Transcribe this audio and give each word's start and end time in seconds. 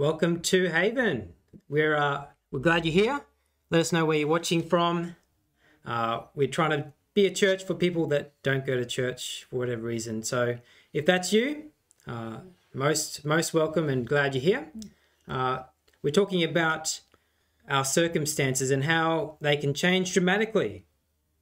Welcome 0.00 0.40
to 0.44 0.70
Haven. 0.70 1.34
We're 1.68 1.94
uh, 1.94 2.24
we're 2.50 2.60
glad 2.60 2.86
you're 2.86 2.94
here. 2.94 3.20
Let 3.68 3.82
us 3.82 3.92
know 3.92 4.06
where 4.06 4.16
you're 4.16 4.28
watching 4.28 4.62
from. 4.62 5.14
Uh, 5.84 6.22
we're 6.34 6.48
trying 6.48 6.70
to 6.70 6.94
be 7.12 7.26
a 7.26 7.30
church 7.30 7.64
for 7.64 7.74
people 7.74 8.06
that 8.06 8.32
don't 8.42 8.64
go 8.64 8.78
to 8.78 8.86
church 8.86 9.46
for 9.50 9.56
whatever 9.56 9.82
reason. 9.82 10.22
So 10.22 10.56
if 10.94 11.04
that's 11.04 11.34
you, 11.34 11.64
uh, 12.06 12.38
most 12.72 13.26
most 13.26 13.52
welcome 13.52 13.90
and 13.90 14.08
glad 14.08 14.34
you're 14.34 14.42
here. 14.42 14.72
Uh, 15.28 15.64
we're 16.02 16.12
talking 16.12 16.42
about 16.42 17.00
our 17.68 17.84
circumstances 17.84 18.70
and 18.70 18.84
how 18.84 19.36
they 19.42 19.58
can 19.58 19.74
change 19.74 20.14
dramatically, 20.14 20.86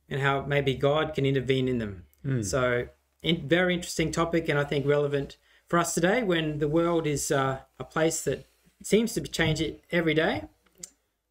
and 0.09 0.21
how 0.21 0.43
maybe 0.43 0.75
God 0.75 1.15
can 1.15 1.25
intervene 1.25 1.69
in 1.69 1.79
them. 1.79 2.07
So, 2.43 2.89
in, 3.23 3.49
very 3.49 3.75
interesting 3.75 4.11
topic, 4.11 4.49
and 4.49 4.59
I 4.59 4.65
think 4.65 4.85
relevant 4.85 5.37
for 5.69 5.79
us 5.79 5.95
today 5.95 6.25
when 6.25 6.59
the 6.59 6.67
world 6.67 7.07
is 7.07 7.31
uh, 7.31 7.61
a 7.79 7.85
place 7.85 8.23
that 8.23 8.48
seems 8.83 9.15
to 9.15 9.21
change 9.21 9.61
it 9.61 9.85
every 9.91 10.15
day. 10.15 10.45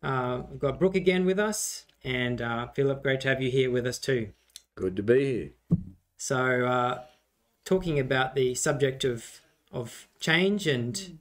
Uh, 0.03 0.43
we've 0.49 0.59
got 0.59 0.79
Brooke 0.79 0.95
again 0.95 1.25
with 1.25 1.39
us, 1.39 1.85
and 2.03 2.41
uh, 2.41 2.67
Philip, 2.67 3.01
great 3.03 3.21
to 3.21 3.29
have 3.29 3.41
you 3.41 3.49
here 3.49 3.71
with 3.71 3.85
us 3.87 3.97
too. 3.97 4.29
Good 4.75 4.95
to 4.95 5.03
be 5.03 5.25
here. 5.25 5.49
So, 6.17 6.65
uh, 6.65 7.01
talking 7.65 7.99
about 7.99 8.35
the 8.35 8.55
subject 8.55 9.03
of 9.03 9.41
of 9.71 10.07
change 10.19 10.65
and 10.67 11.19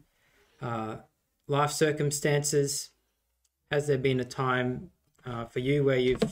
uh, 0.63 0.97
life 1.49 1.73
circumstances, 1.73 2.91
has 3.71 3.87
there 3.87 3.99
been 3.99 4.21
a 4.21 4.25
time 4.25 4.91
uh, 5.25 5.47
for 5.47 5.59
you 5.59 5.85
where 5.85 5.99
you've 5.99 6.23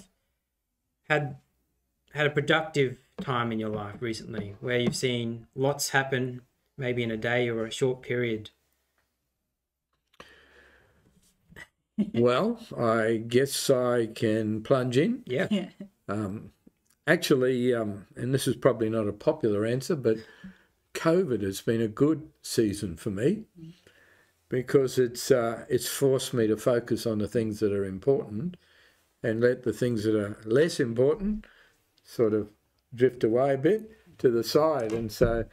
had 1.08 1.36
had 2.12 2.26
a 2.26 2.30
productive 2.30 2.98
time 3.20 3.52
in 3.52 3.58
your 3.58 3.70
life 3.70 3.96
recently, 4.00 4.54
where 4.60 4.78
you've 4.78 4.96
seen 4.96 5.46
lots 5.54 5.90
happen, 5.90 6.42
maybe 6.76 7.02
in 7.02 7.10
a 7.10 7.16
day 7.16 7.48
or 7.48 7.66
a 7.66 7.70
short 7.70 8.02
period? 8.02 8.50
Well, 12.14 12.60
I 12.76 13.24
guess 13.26 13.70
I 13.70 14.06
can 14.06 14.62
plunge 14.62 14.96
in. 14.96 15.22
Yeah, 15.26 15.48
Yeah. 15.50 15.68
Um, 16.08 16.50
actually, 17.06 17.74
um, 17.74 18.06
and 18.16 18.34
this 18.34 18.46
is 18.46 18.56
probably 18.56 18.90
not 18.90 19.08
a 19.08 19.12
popular 19.12 19.64
answer, 19.64 19.96
but 19.96 20.18
COVID 20.94 21.42
has 21.42 21.60
been 21.60 21.80
a 21.80 21.88
good 21.88 22.28
season 22.42 22.96
for 22.96 23.10
me 23.10 23.44
because 24.48 24.98
it's 24.98 25.30
uh, 25.30 25.64
it's 25.68 25.88
forced 25.88 26.34
me 26.34 26.46
to 26.46 26.56
focus 26.56 27.06
on 27.06 27.18
the 27.18 27.28
things 27.28 27.60
that 27.60 27.72
are 27.72 27.84
important 27.84 28.56
and 29.22 29.40
let 29.40 29.62
the 29.62 29.72
things 29.72 30.04
that 30.04 30.14
are 30.14 30.38
less 30.44 30.78
important 30.80 31.46
sort 32.04 32.34
of 32.34 32.48
drift 32.94 33.24
away 33.24 33.54
a 33.54 33.58
bit 33.58 33.90
to 34.18 34.30
the 34.30 34.44
side. 34.44 34.92
And 34.92 35.10
so 35.10 35.44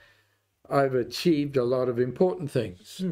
I've 0.70 0.94
achieved 0.94 1.58
a 1.58 1.64
lot 1.64 1.90
of 1.90 2.00
important 2.00 2.52
things 2.52 3.04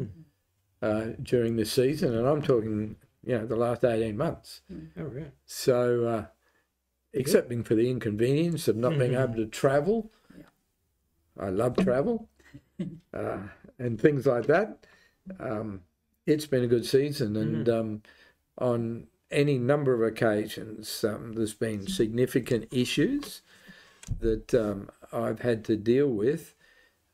uh, 0.82 1.06
during 1.22 1.56
this 1.56 1.72
season, 1.72 2.14
and 2.14 2.26
I'm 2.26 2.42
talking, 2.42 2.96
you 3.24 3.38
know, 3.38 3.46
the 3.46 3.56
last 3.56 3.84
18 3.84 4.16
months. 4.16 4.62
oh 4.98 5.04
right. 5.04 5.32
So, 5.44 6.06
uh, 6.06 6.24
excepting 7.12 7.64
for 7.64 7.74
the 7.74 7.90
inconvenience 7.90 8.68
of 8.68 8.76
not 8.76 8.98
being 8.98 9.14
able 9.14 9.34
to 9.34 9.46
travel, 9.62 10.10
I 11.38 11.48
love 11.48 11.76
travel 11.76 12.28
uh, 13.14 13.38
and 13.78 14.00
things 14.00 14.26
like 14.26 14.46
that. 14.46 14.86
Um, 15.38 15.82
it's 16.26 16.46
been 16.46 16.64
a 16.64 16.68
good 16.68 16.86
season, 16.86 17.36
and 17.36 17.68
um, 17.68 18.02
on 18.58 19.06
any 19.30 19.58
number 19.58 19.94
of 19.94 20.02
occasions, 20.02 21.04
um, 21.04 21.32
there's 21.34 21.54
been 21.54 21.86
significant 21.86 22.68
issues 22.72 23.42
that 24.20 24.54
um, 24.54 24.90
I've 25.12 25.40
had 25.40 25.64
to 25.66 25.76
deal 25.76 26.08
with. 26.08 26.54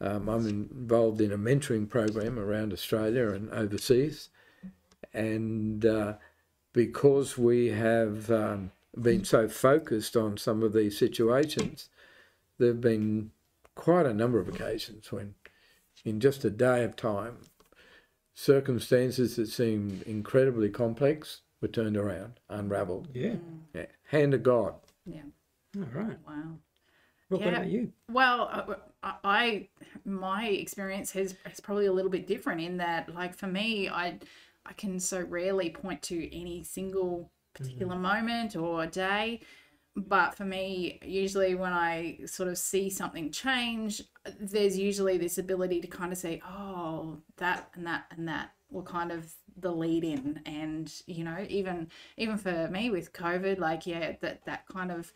Um, 0.01 0.29
I'm 0.29 0.47
involved 0.47 1.21
in 1.21 1.33
a 1.33 1.39
mentoring 1.39 1.89
program 1.89 2.39
around 2.39 2.73
Australia 2.73 3.31
and 3.31 3.51
overseas, 3.51 4.29
and 5.13 5.85
uh, 5.85 6.15
because 6.73 7.39
we 7.39 7.69
have 7.69 8.31
um, 8.31 8.71
been 9.01 9.25
so 9.25 9.49
focused 9.49 10.17
on 10.17 10.37
some 10.37 10.63
of 10.63 10.73
these 10.73 10.99
situations, 10.99 11.89
there 12.59 12.69
have 12.69 12.81
been 12.81 13.31
quite 13.75 14.07
a 14.07 14.15
number 14.15 14.39
of 14.39 14.49
occasions 14.49 15.13
when, 15.13 15.35
in 16.05 16.21
just 16.21 16.45
a 16.45 16.51
day 16.51 16.85
of 16.85 16.97
time, 16.97 17.39
circumstances 18.35 19.37
that 19.37 19.49
seemed 19.49 20.03
incredibly 20.03 20.69
complex 20.69 21.43
were 21.61 21.69
turned 21.69 21.97
around, 21.97 22.39
unravelled. 22.49 23.09
Yeah. 23.15 23.37
Yeah. 23.75 23.87
Hand 24.11 24.35
of 24.35 24.43
God. 24.43 24.75
Yeah. 25.05 25.23
All 25.77 25.89
right. 25.95 26.19
Wow. 26.27 26.59
Brooke, 27.29 27.41
what 27.41 27.55
about 27.55 27.67
you? 27.67 27.93
Well, 28.11 28.49
uh, 28.53 28.75
I, 29.03 29.15
I 29.25 29.69
my 30.05 30.47
experience 30.47 31.11
has 31.13 31.35
is 31.51 31.61
probably 31.61 31.87
a 31.87 31.93
little 31.93 32.11
bit 32.11 32.27
different 32.27 32.61
in 32.61 32.77
that, 32.77 33.13
like 33.15 33.35
for 33.35 33.49
me, 33.49 33.89
I 33.89 34.19
I 34.69 34.73
can 34.73 35.01
so 35.01 35.21
rarely 35.21 35.71
point 35.71 36.03
to 36.03 36.37
any 36.37 36.63
single 36.63 37.31
particular 37.55 37.95
mm-hmm. 37.95 38.03
moment 38.03 38.57
or 38.57 38.87
day. 38.87 39.41
But 39.97 40.35
for 40.35 40.45
me, 40.45 40.99
usually 41.03 41.55
when 41.55 41.73
I 41.73 42.19
sort 42.27 42.51
of 42.51 42.59
see 42.59 42.91
something 42.91 43.33
change, 43.33 44.03
there's 44.39 44.77
usually 44.77 45.17
this 45.17 45.39
ability 45.39 45.81
to 45.81 45.87
kind 45.87 46.13
of 46.13 46.19
say, 46.19 46.43
oh, 46.47 47.19
that 47.39 47.71
and 47.75 47.87
that 47.87 48.05
and 48.11 48.29
that 48.29 48.51
were 48.71 48.83
kind 48.83 49.11
of 49.11 49.33
the 49.57 49.73
lead 49.73 50.05
in. 50.05 50.43
And, 50.45 50.93
you 51.07 51.25
know, 51.25 51.47
even 51.49 51.89
even 52.19 52.37
for 52.37 52.69
me 52.69 52.91
with 52.91 53.15
COVID, 53.15 53.59
like, 53.59 53.87
yeah, 53.87 54.17
that 54.21 54.45
that 54.45 54.67
kind 54.69 54.93
of 54.93 55.13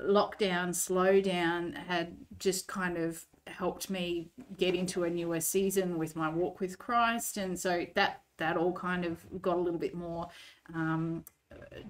lockdown, 0.00 0.68
slowdown 0.68 1.76
had 1.76 2.16
just 2.38 2.68
kind 2.68 2.96
of 2.96 3.26
helped 3.60 3.90
me 3.90 4.30
get 4.56 4.74
into 4.74 5.04
a 5.04 5.10
newer 5.10 5.40
season 5.40 5.98
with 5.98 6.16
my 6.16 6.30
walk 6.30 6.60
with 6.60 6.78
Christ. 6.78 7.36
And 7.36 7.58
so 7.58 7.86
that 7.94 8.22
that 8.38 8.56
all 8.56 8.72
kind 8.72 9.04
of 9.04 9.14
got 9.42 9.56
a 9.56 9.60
little 9.60 9.78
bit 9.78 9.94
more 9.94 10.28
um, 10.74 11.24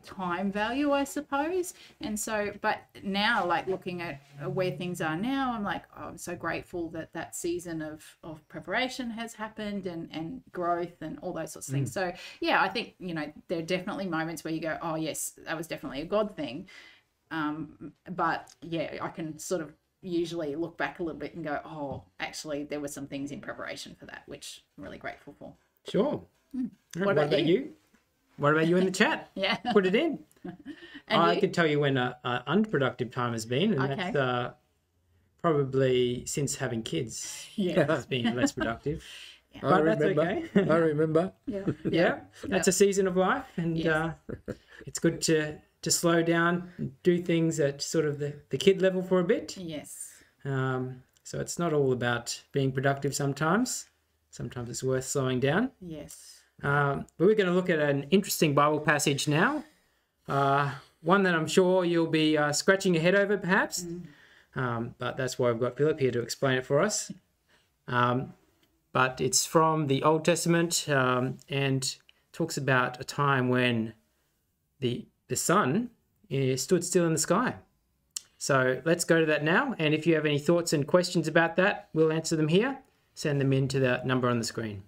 time 0.05 0.51
value, 0.51 0.91
I 0.91 1.05
suppose. 1.05 1.75
And 2.01 2.19
so, 2.19 2.51
but 2.61 2.79
now, 3.05 3.47
like 3.47 3.69
looking 3.69 4.03
at 4.03 4.21
where 4.59 4.73
things 4.73 5.01
are 5.01 5.17
now, 5.17 5.53
I'm 5.55 5.63
like, 5.63 5.85
oh, 5.97 6.09
I'm 6.09 6.19
so 6.19 6.35
grateful 6.35 6.89
that 6.91 7.13
that 7.13 7.37
season 7.37 7.83
of, 7.83 8.05
of 8.25 8.37
preparation 8.49 9.09
has 9.11 9.35
happened 9.35 9.87
and, 9.87 10.09
and 10.11 10.43
growth 10.51 10.97
and 11.03 11.19
all 11.23 11.33
those 11.33 11.53
sorts 11.53 11.69
of 11.69 11.75
things. 11.75 11.93
So, 11.93 12.13
yeah, 12.41 12.61
I 12.61 12.69
think, 12.69 12.95
you 12.99 13.15
know, 13.15 13.33
there 13.49 13.61
are 13.61 13.63
definitely 13.77 14.07
moments 14.07 14.43
where 14.43 14.53
you 14.53 14.61
go, 14.61 14.77
oh, 14.83 14.97
yes, 14.97 15.39
that 15.47 15.57
was 15.57 15.69
definitely 15.69 16.01
a 16.01 16.07
God 16.07 16.35
thing. 16.35 16.69
Um, 17.31 17.93
but 18.11 18.53
yeah, 18.61 18.99
I 19.01 19.09
can 19.09 19.39
sort 19.39 19.61
of 19.61 19.73
usually 20.03 20.55
look 20.57 20.77
back 20.79 20.99
a 20.99 21.03
little 21.03 21.19
bit 21.21 21.35
and 21.35 21.45
go, 21.45 21.61
oh, 21.65 22.05
actually, 22.19 22.65
there 22.65 22.81
were 22.81 22.89
some 22.89 23.07
things 23.07 23.31
in 23.31 23.41
preparation 23.41 23.95
for 23.99 24.07
that, 24.07 24.23
which 24.27 24.65
I'm 24.77 24.85
really 24.85 24.99
grateful 24.99 25.35
for. 25.39 25.55
Sure. 25.89 26.05
All 26.05 26.29
right, 26.55 26.71
Hmm. 26.97 27.05
What 27.05 27.19
about 27.19 27.45
you? 27.45 27.71
What 28.37 28.53
about 28.53 28.67
you 28.67 28.77
in 28.77 28.85
the 28.87 28.91
chat? 28.91 29.31
Yeah. 29.37 29.57
Put 29.73 29.87
it 29.87 29.95
in. 29.95 30.19
And 31.09 31.21
I 31.23 31.33
you? 31.35 31.41
could 31.41 31.53
tell 31.53 31.67
you 31.67 31.81
when 31.81 31.97
a, 31.97 32.17
a 32.25 32.43
unproductive 32.47 33.11
time 33.11 33.33
has 33.33 33.45
been, 33.45 33.73
and 33.75 33.83
Okay. 33.83 33.97
that's 33.97 34.17
uh, 34.17 34.53
probably 35.43 36.25
since 36.27 36.57
having 36.57 36.83
kids. 36.83 37.47
Yeah. 37.57 37.87
It's 37.97 38.07
been 38.07 38.35
less 38.37 38.53
productive. 38.53 39.05
I 39.57 39.59
But 39.61 39.85
that's 39.85 40.01
remember. 40.01 40.23
okay. 40.57 40.71
I 40.71 40.77
remember. 40.77 41.33
Yeah. 41.47 41.63
yeah, 41.91 42.21
that's 42.45 42.69
a 42.69 42.73
season 42.73 43.07
of 43.09 43.17
life, 43.17 43.45
and 43.57 43.77
Yes. 43.77 43.87
uh, 43.89 44.13
it's 44.87 44.99
good 45.01 45.21
to 45.23 45.59
to 45.83 45.91
slow 45.91 46.23
down, 46.23 46.71
and 46.79 47.03
do 47.03 47.19
things 47.19 47.59
at 47.61 47.83
sort 47.83 48.05
of 48.05 48.19
the, 48.19 48.35
the 48.51 48.59
kid 48.59 48.83
level 48.83 49.03
for 49.03 49.21
a 49.21 49.25
bit. 49.25 49.57
Yes. 49.57 50.11
Um, 50.45 51.03
so 51.25 51.41
it's 51.41 51.59
not 51.59 51.73
all 51.73 51.93
about 51.93 52.43
being 52.53 52.73
productive. 52.73 53.15
Sometimes, 53.15 53.87
sometimes 54.31 54.69
it's 54.69 54.83
worth 54.83 55.05
slowing 55.05 55.41
down. 55.41 55.71
Yes. 55.81 56.43
Um, 56.63 57.07
but 57.17 57.27
we're 57.27 57.35
going 57.35 57.49
to 57.49 57.55
look 57.55 57.71
at 57.71 57.79
an 57.79 58.07
interesting 58.11 58.55
Bible 58.55 58.81
passage 58.81 59.27
now. 59.29 59.65
Uh, 60.29 60.73
one 61.03 61.23
that 61.23 61.35
I'm 61.35 61.47
sure 61.47 61.85
you'll 61.85 62.07
be 62.07 62.37
uh, 62.37 62.53
scratching 62.53 62.95
your 62.95 63.03
head 63.03 63.15
over, 63.15 63.39
perhaps. 63.39 63.87
Um, 64.55 64.95
but 64.99 65.17
that's 65.17 65.39
why 65.39 65.51
we've 65.51 65.61
got 65.61 65.77
Philip 65.77 66.01
here 66.01 66.11
to 66.11 66.21
explain 66.21 66.59
it 66.59 66.67
for 66.67 66.81
us. 66.81 67.11
Um, 67.89 68.35
but 68.93 69.21
it's 69.21 69.47
from 69.47 69.87
the 69.87 70.03
Old 70.03 70.25
Testament 70.25 70.89
um, 70.89 71.39
and 71.49 71.97
talks 72.33 72.57
about 72.57 73.01
a 73.01 73.05
time 73.05 73.49
when 73.49 73.95
the 74.81 75.07
the 75.31 75.37
sun 75.37 75.91
eh, 76.31 76.57
stood 76.57 76.85
still 76.85 77.07
in 77.07 77.13
the 77.13 77.19
sky. 77.19 77.55
So 78.37 78.83
let's 78.85 79.05
go 79.05 79.21
to 79.21 79.27
that 79.27 79.45
now. 79.45 79.77
And 79.79 79.95
if 79.95 80.07
you 80.07 80.17
have 80.17 80.27
any 80.27 80.41
thoughts 80.41 80.73
and 80.73 80.87
questions 80.87 81.29
about 81.29 81.55
that, 81.57 81.89
we'll 81.95 82.11
answer 82.11 82.35
them 82.35 82.49
here. 82.49 82.79
Send 83.15 83.41
them 83.41 83.53
in 83.53 83.69
to 83.69 83.79
the 83.79 84.03
number 84.05 84.29
on 84.29 84.39
the 84.39 84.45
screen. 84.45 84.83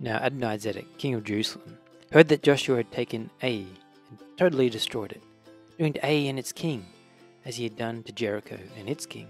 Now 0.00 0.16
Adonai 0.16 0.58
Adonizedek, 0.58 0.86
king 0.98 1.14
of 1.14 1.22
Jerusalem, 1.22 1.78
heard 2.12 2.28
that 2.28 2.42
Joshua 2.42 2.78
had 2.78 2.90
taken 2.90 3.30
Ai 3.42 3.66
and 4.10 4.18
totally 4.36 4.68
destroyed 4.68 5.12
it, 5.12 5.22
doing 5.78 5.92
to 5.92 6.04
Ai 6.04 6.28
and 6.28 6.40
its 6.40 6.50
king 6.50 6.84
as 7.44 7.56
he 7.56 7.62
had 7.62 7.76
done 7.76 8.02
to 8.02 8.12
Jericho 8.12 8.58
and 8.76 8.88
its 8.88 9.06
king, 9.06 9.28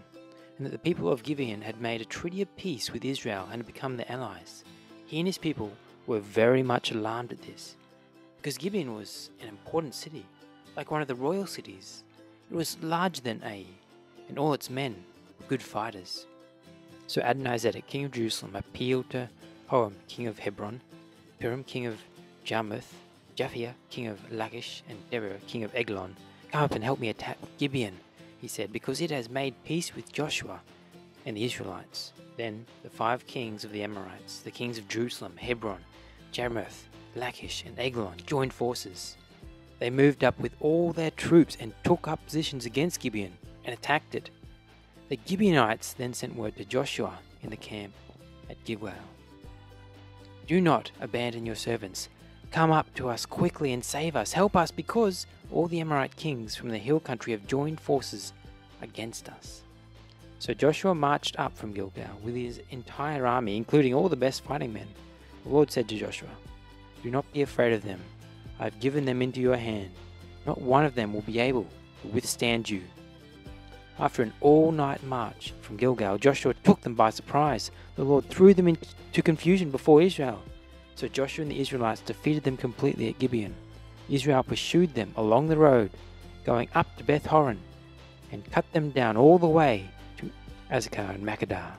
and 0.56 0.66
that 0.66 0.72
the 0.72 0.78
people 0.78 1.10
of 1.10 1.22
Gibeon 1.22 1.60
had 1.60 1.80
made 1.80 2.00
a 2.00 2.06
treaty 2.06 2.40
of 2.40 2.56
peace 2.56 2.90
with 2.90 3.04
Israel 3.04 3.46
and 3.50 3.62
had 3.62 3.66
become 3.66 3.96
their 3.96 4.10
allies. 4.10 4.64
He 5.14 5.20
and 5.20 5.28
his 5.28 5.38
people 5.38 5.70
were 6.08 6.18
very 6.18 6.64
much 6.64 6.90
alarmed 6.90 7.30
at 7.30 7.40
this, 7.42 7.76
because 8.36 8.58
Gibeon 8.58 8.96
was 8.96 9.30
an 9.40 9.46
important 9.46 9.94
city, 9.94 10.26
like 10.76 10.90
one 10.90 11.02
of 11.02 11.06
the 11.06 11.14
royal 11.14 11.46
cities. 11.46 12.02
It 12.50 12.56
was 12.56 12.76
larger 12.82 13.22
than 13.22 13.40
Ai, 13.44 13.64
and 14.28 14.40
all 14.40 14.54
its 14.54 14.68
men 14.68 14.96
were 15.38 15.46
good 15.46 15.62
fighters. 15.62 16.26
So 17.06 17.20
Adonizedek, 17.20 17.86
king 17.86 18.06
of 18.06 18.10
Jerusalem, 18.10 18.56
appealed 18.56 19.08
to 19.10 19.28
Hoham, 19.70 19.92
king 20.08 20.26
of 20.26 20.40
Hebron, 20.40 20.80
Piram, 21.40 21.64
king 21.64 21.86
of 21.86 22.00
Jarmuth, 22.44 22.94
Japhia, 23.36 23.74
king 23.90 24.08
of 24.08 24.32
Lachish, 24.32 24.82
and 24.88 24.98
Debir, 25.12 25.38
king 25.46 25.62
of 25.62 25.72
Eglon. 25.76 26.16
Come 26.50 26.64
up 26.64 26.72
and 26.72 26.82
help 26.82 26.98
me 26.98 27.08
attack 27.08 27.38
Gibeon, 27.58 28.00
he 28.40 28.48
said, 28.48 28.72
because 28.72 29.00
it 29.00 29.12
has 29.12 29.30
made 29.30 29.54
peace 29.64 29.94
with 29.94 30.12
Joshua 30.12 30.58
and 31.24 31.36
the 31.36 31.44
Israelites. 31.44 32.12
Then 32.36 32.66
the 32.82 32.90
five 32.90 33.26
kings 33.26 33.64
of 33.64 33.72
the 33.72 33.82
Amorites, 33.82 34.40
the 34.40 34.50
kings 34.50 34.78
of 34.78 34.88
Jerusalem, 34.88 35.36
Hebron, 35.36 35.84
Jarmuth, 36.32 36.88
Lachish, 37.14 37.64
and 37.66 37.78
Eglon, 37.78 38.16
joined 38.26 38.52
forces. 38.52 39.16
They 39.78 39.90
moved 39.90 40.24
up 40.24 40.38
with 40.38 40.52
all 40.60 40.92
their 40.92 41.10
troops 41.10 41.56
and 41.60 41.74
took 41.84 42.08
up 42.08 42.24
positions 42.24 42.66
against 42.66 43.00
Gibeon 43.00 43.36
and 43.64 43.74
attacked 43.74 44.14
it. 44.14 44.30
The 45.08 45.18
Gibeonites 45.26 45.92
then 45.92 46.14
sent 46.14 46.34
word 46.34 46.56
to 46.56 46.64
Joshua 46.64 47.18
in 47.42 47.50
the 47.50 47.56
camp 47.56 47.92
at 48.48 48.62
Gilgal 48.64 48.92
Do 50.46 50.60
not 50.60 50.90
abandon 51.00 51.46
your 51.46 51.54
servants. 51.54 52.08
Come 52.50 52.70
up 52.70 52.92
to 52.94 53.08
us 53.08 53.26
quickly 53.26 53.72
and 53.72 53.84
save 53.84 54.16
us. 54.16 54.32
Help 54.32 54.56
us, 54.56 54.70
because 54.70 55.26
all 55.50 55.66
the 55.66 55.80
Amorite 55.80 56.16
kings 56.16 56.54
from 56.54 56.68
the 56.68 56.78
hill 56.78 57.00
country 57.00 57.32
have 57.32 57.46
joined 57.46 57.80
forces 57.80 58.32
against 58.80 59.28
us. 59.28 59.63
So 60.44 60.52
Joshua 60.52 60.94
marched 60.94 61.40
up 61.40 61.56
from 61.56 61.72
Gilgal 61.72 62.20
with 62.22 62.34
his 62.34 62.60
entire 62.68 63.26
army, 63.26 63.56
including 63.56 63.94
all 63.94 64.10
the 64.10 64.14
best 64.14 64.44
fighting 64.44 64.74
men. 64.74 64.86
The 65.42 65.48
Lord 65.48 65.70
said 65.70 65.88
to 65.88 65.96
Joshua, 65.96 66.28
Do 67.02 67.10
not 67.10 67.24
be 67.32 67.40
afraid 67.40 67.72
of 67.72 67.82
them. 67.82 67.98
I 68.60 68.64
have 68.64 68.78
given 68.78 69.06
them 69.06 69.22
into 69.22 69.40
your 69.40 69.56
hand. 69.56 69.88
Not 70.44 70.60
one 70.60 70.84
of 70.84 70.94
them 70.94 71.14
will 71.14 71.22
be 71.22 71.38
able 71.38 71.66
to 72.02 72.08
withstand 72.08 72.68
you. 72.68 72.82
After 73.98 74.22
an 74.22 74.34
all 74.42 74.70
night 74.70 75.02
march 75.04 75.54
from 75.62 75.78
Gilgal, 75.78 76.18
Joshua 76.18 76.52
took 76.62 76.82
them 76.82 76.94
by 76.94 77.08
surprise. 77.08 77.70
The 77.96 78.04
Lord 78.04 78.28
threw 78.28 78.52
them 78.52 78.68
into 78.68 79.22
confusion 79.22 79.70
before 79.70 80.02
Israel. 80.02 80.42
So 80.94 81.08
Joshua 81.08 81.44
and 81.44 81.52
the 81.52 81.60
Israelites 81.60 82.02
defeated 82.02 82.42
them 82.42 82.58
completely 82.58 83.08
at 83.08 83.18
Gibeon. 83.18 83.54
Israel 84.10 84.42
pursued 84.42 84.92
them 84.92 85.10
along 85.16 85.48
the 85.48 85.56
road, 85.56 85.90
going 86.44 86.68
up 86.74 86.94
to 86.98 87.04
Beth 87.04 87.24
Horon, 87.24 87.60
and 88.30 88.44
cut 88.52 88.70
them 88.74 88.90
down 88.90 89.16
all 89.16 89.38
the 89.38 89.46
way 89.46 89.88
Azekah 90.74 91.14
and 91.14 91.24
Makkedah. 91.24 91.74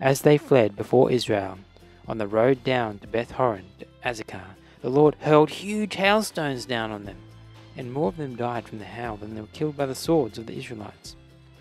As 0.00 0.22
they 0.22 0.38
fled 0.38 0.76
before 0.76 1.10
Israel 1.10 1.58
on 2.06 2.18
the 2.18 2.28
road 2.28 2.62
down 2.62 3.00
to 3.00 3.08
Beth 3.08 3.32
Horon 3.32 3.64
to 3.80 3.86
Azekah, 4.04 4.54
the 4.82 4.88
Lord 4.88 5.16
hurled 5.18 5.50
huge 5.50 5.96
hailstones 5.96 6.64
down 6.64 6.92
on 6.92 7.04
them, 7.04 7.16
and 7.76 7.92
more 7.92 8.06
of 8.06 8.16
them 8.16 8.36
died 8.36 8.68
from 8.68 8.78
the 8.78 8.84
hail 8.84 9.16
than 9.16 9.34
they 9.34 9.40
were 9.40 9.48
killed 9.48 9.76
by 9.76 9.84
the 9.84 9.96
swords 9.96 10.38
of 10.38 10.46
the 10.46 10.56
Israelites. 10.56 11.16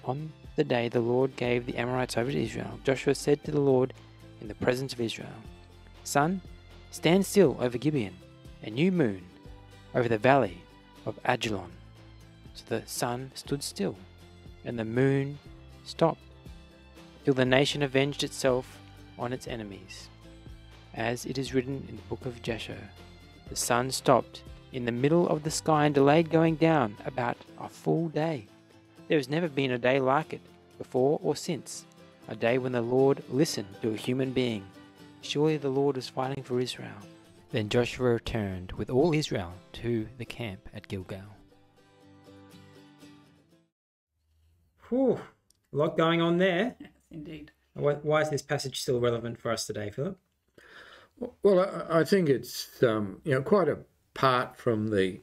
On 0.05 0.31
the 0.57 0.63
day 0.63 0.89
the 0.89 0.99
Lord 0.99 1.35
gave 1.35 1.65
the 1.65 1.75
Amorites 1.75 2.17
over 2.17 2.31
to 2.31 2.39
Israel, 2.39 2.79
Joshua 2.83 3.15
said 3.15 3.43
to 3.45 3.51
the 3.51 3.59
Lord 3.59 3.91
in 4.39 4.47
the 4.47 4.53
presence 4.53 4.93
of 4.93 5.01
Israel, 5.01 5.41
Sun, 6.03 6.39
stand 6.91 7.25
still 7.25 7.57
over 7.59 7.79
Gibeon, 7.79 8.15
and 8.61 8.77
you 8.77 8.91
moon 8.91 9.23
over 9.95 10.07
the 10.07 10.19
valley 10.19 10.61
of 11.07 11.19
Ajalon. 11.25 11.71
So 12.53 12.63
the 12.67 12.83
sun 12.85 13.31
stood 13.33 13.63
still, 13.63 13.95
and 14.63 14.77
the 14.77 14.85
moon 14.85 15.39
stopped, 15.83 16.21
till 17.25 17.33
the 17.33 17.45
nation 17.45 17.83
avenged 17.83 18.23
itself 18.23 18.77
on 19.17 19.33
its 19.33 19.47
enemies. 19.47 20.09
As 20.93 21.25
it 21.25 21.37
is 21.37 21.53
written 21.53 21.85
in 21.87 21.95
the 21.95 22.01
book 22.03 22.25
of 22.25 22.41
Jasher, 22.41 22.89
the 23.49 23.55
sun 23.55 23.91
stopped 23.91 24.43
in 24.73 24.85
the 24.85 24.91
middle 24.91 25.27
of 25.27 25.43
the 25.43 25.51
sky 25.51 25.85
and 25.85 25.95
delayed 25.95 26.29
going 26.29 26.55
down 26.55 26.95
about 27.05 27.37
a 27.59 27.69
full 27.69 28.09
day. 28.09 28.47
There 29.07 29.17
has 29.17 29.29
never 29.29 29.47
been 29.47 29.71
a 29.71 29.77
day 29.77 29.99
like 29.99 30.33
it, 30.33 30.41
before 30.77 31.19
or 31.23 31.35
since, 31.35 31.85
a 32.27 32.35
day 32.35 32.57
when 32.57 32.71
the 32.71 32.81
Lord 32.81 33.23
listened 33.29 33.67
to 33.81 33.91
a 33.91 33.97
human 33.97 34.31
being. 34.31 34.63
Surely 35.21 35.57
the 35.57 35.69
Lord 35.69 35.97
is 35.97 36.07
fighting 36.07 36.43
for 36.43 36.59
Israel. 36.59 36.95
Then 37.51 37.69
Joshua 37.69 38.11
returned 38.11 38.71
with 38.73 38.89
all 38.89 39.13
Israel 39.13 39.53
to 39.73 40.07
the 40.17 40.25
camp 40.25 40.69
at 40.73 40.87
Gilgal. 40.87 41.23
Whew, 44.89 45.19
a 45.73 45.75
lot 45.75 45.97
going 45.97 46.21
on 46.21 46.37
there. 46.37 46.75
Yes, 47.09 47.17
indeed. 47.17 47.51
Why, 47.73 47.93
why 47.95 48.21
is 48.21 48.29
this 48.29 48.41
passage 48.41 48.81
still 48.81 48.99
relevant 48.99 49.39
for 49.39 49.51
us 49.51 49.65
today, 49.65 49.89
Philip? 49.89 50.17
Well, 51.43 51.59
I, 51.89 51.99
I 51.99 52.03
think 52.03 52.29
it's 52.29 52.81
um, 52.83 53.21
you 53.23 53.33
know 53.33 53.41
quite 53.41 53.67
apart 53.67 54.57
from 54.57 54.87
the 54.89 55.21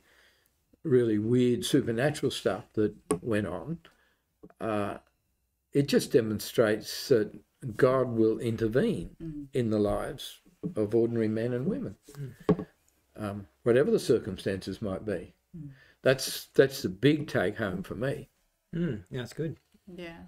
really 0.85 1.19
weird 1.19 1.65
supernatural 1.65 2.31
stuff 2.31 2.65
that 2.75 2.94
went 3.23 3.47
on. 3.47 3.79
Uh, 4.61 4.99
it 5.73 5.88
just 5.88 6.12
demonstrates 6.12 7.09
that 7.09 7.33
God 7.77 8.09
will 8.09 8.38
intervene 8.38 9.17
Mm. 9.23 9.47
in 9.53 9.71
the 9.71 9.79
lives 9.79 10.41
of 10.77 10.94
ordinary 10.94 11.29
men 11.29 11.53
and 11.53 11.67
women, 11.67 11.97
um, 13.17 13.47
whatever 13.62 13.91
the 13.91 13.99
circumstances 13.99 14.81
might 14.83 15.05
be. 15.05 15.35
That's 16.03 16.47
that's 16.55 16.83
the 16.83 16.88
big 16.88 17.27
take 17.27 17.56
home 17.56 17.83
for 17.83 17.94
me. 17.94 18.29
Mm, 18.75 19.05
yeah, 19.11 19.21
that's 19.21 19.33
good. 19.33 19.56
Yeah. 19.97 20.19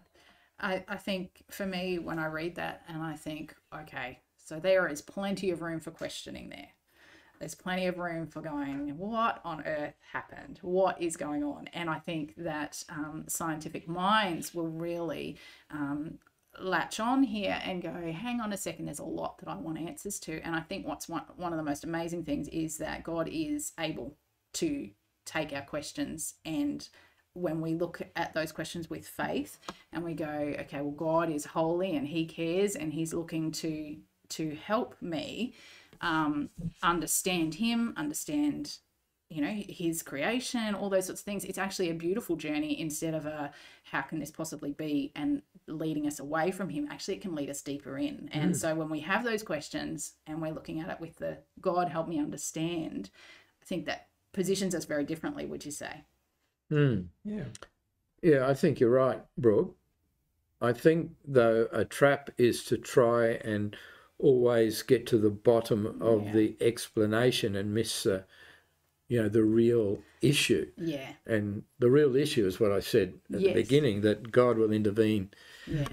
I, 0.60 0.84
I 0.88 0.96
think 0.96 1.42
for 1.50 1.66
me, 1.66 1.98
when 1.98 2.18
I 2.18 2.26
read 2.26 2.56
that 2.56 2.82
and 2.88 3.02
I 3.02 3.14
think, 3.14 3.54
okay, 3.74 4.20
so 4.36 4.58
there 4.58 4.88
is 4.88 5.02
plenty 5.02 5.50
of 5.50 5.62
room 5.62 5.80
for 5.80 5.90
questioning 5.90 6.48
there. 6.48 6.68
There's 7.38 7.54
plenty 7.54 7.86
of 7.86 7.98
room 7.98 8.26
for 8.26 8.40
going, 8.40 8.98
what 8.98 9.40
on 9.44 9.62
earth 9.64 9.94
happened? 10.12 10.58
What 10.62 11.00
is 11.00 11.16
going 11.16 11.44
on? 11.44 11.68
And 11.72 11.88
I 11.88 12.00
think 12.00 12.34
that 12.36 12.82
um, 12.88 13.24
scientific 13.28 13.88
minds 13.88 14.52
will 14.54 14.66
really 14.66 15.38
um, 15.70 16.18
latch 16.58 16.98
on 16.98 17.22
here 17.22 17.60
and 17.64 17.80
go, 17.80 17.92
hang 18.12 18.40
on 18.40 18.52
a 18.52 18.56
second, 18.56 18.86
there's 18.86 18.98
a 18.98 19.04
lot 19.04 19.38
that 19.38 19.48
I 19.48 19.54
want 19.54 19.78
answers 19.78 20.18
to. 20.20 20.40
And 20.40 20.56
I 20.56 20.60
think 20.60 20.86
what's 20.86 21.08
one, 21.08 21.22
one 21.36 21.52
of 21.52 21.58
the 21.58 21.62
most 21.62 21.84
amazing 21.84 22.24
things 22.24 22.48
is 22.48 22.78
that 22.78 23.04
God 23.04 23.28
is 23.30 23.72
able 23.78 24.16
to 24.54 24.90
take 25.24 25.52
our 25.52 25.62
questions 25.62 26.34
and 26.44 26.88
when 27.38 27.60
we 27.60 27.74
look 27.74 28.02
at 28.16 28.34
those 28.34 28.52
questions 28.52 28.90
with 28.90 29.06
faith 29.06 29.58
and 29.92 30.04
we 30.04 30.14
go 30.14 30.54
okay 30.60 30.80
well 30.80 30.90
god 30.90 31.30
is 31.30 31.44
holy 31.44 31.96
and 31.96 32.08
he 32.08 32.24
cares 32.26 32.76
and 32.76 32.92
he's 32.92 33.14
looking 33.14 33.50
to 33.50 33.96
to 34.28 34.56
help 34.64 34.94
me 35.00 35.54
um, 36.00 36.50
understand 36.82 37.54
him 37.54 37.94
understand 37.96 38.78
you 39.30 39.42
know 39.42 39.62
his 39.68 40.02
creation 40.02 40.74
all 40.74 40.88
those 40.88 41.06
sorts 41.06 41.20
of 41.20 41.24
things. 41.24 41.44
It's 41.44 41.58
actually 41.58 41.90
a 41.90 41.94
beautiful 41.94 42.36
journey 42.36 42.80
instead 42.80 43.14
of 43.14 43.26
a 43.26 43.50
how 43.84 44.00
can 44.00 44.20
this 44.20 44.30
possibly 44.30 44.72
be 44.72 45.12
and 45.14 45.42
leading 45.66 46.06
us 46.06 46.18
away 46.18 46.50
from 46.50 46.70
him? 46.70 46.88
Actually 46.90 47.14
it 47.14 47.20
can 47.20 47.34
lead 47.34 47.50
us 47.50 47.60
deeper 47.60 47.98
in. 47.98 48.30
And 48.32 48.56
so 48.56 48.74
when 48.74 48.88
we 48.88 49.00
have 49.00 49.24
those 49.24 49.42
questions 49.42 50.14
and 50.26 50.40
we're 50.40 50.52
looking 50.52 50.80
at 50.80 50.88
it 50.88 51.00
with 51.00 51.16
the 51.16 51.38
god 51.60 51.88
help 51.88 52.08
me 52.08 52.18
understand 52.18 53.10
i 53.62 53.64
think 53.64 53.86
that 53.86 54.08
positions 54.32 54.74
us 54.74 54.84
very 54.84 55.04
differently 55.04 55.44
would 55.46 55.64
you 55.64 55.72
say 55.72 56.04
Hmm. 56.68 57.00
Yeah. 57.24 57.44
Yeah, 58.22 58.48
I 58.48 58.54
think 58.54 58.80
you're 58.80 58.90
right, 58.90 59.22
Brooke. 59.36 59.76
I 60.60 60.72
think, 60.72 61.12
though, 61.24 61.68
a 61.72 61.84
trap 61.84 62.30
is 62.36 62.64
to 62.64 62.76
try 62.76 63.28
and 63.44 63.76
always 64.18 64.82
get 64.82 65.06
to 65.06 65.18
the 65.18 65.30
bottom 65.30 66.02
of 66.02 66.24
Yeah. 66.26 66.32
the 66.32 66.56
explanation 66.60 67.54
and 67.54 67.72
miss, 67.72 68.04
uh, 68.06 68.24
you 69.06 69.22
know, 69.22 69.28
the 69.28 69.44
real 69.44 70.02
issue. 70.20 70.70
yeah 70.76 71.12
And 71.24 71.62
the 71.78 71.88
real 71.90 72.16
issue 72.16 72.44
is 72.44 72.58
what 72.58 72.72
I 72.72 72.80
said 72.80 73.20
at 73.32 73.40
Yes. 73.40 73.54
the 73.54 73.62
beginning 73.62 74.00
that 74.00 74.32
God 74.32 74.58
will 74.58 74.72
intervene 74.72 75.30
yeah 75.66 75.88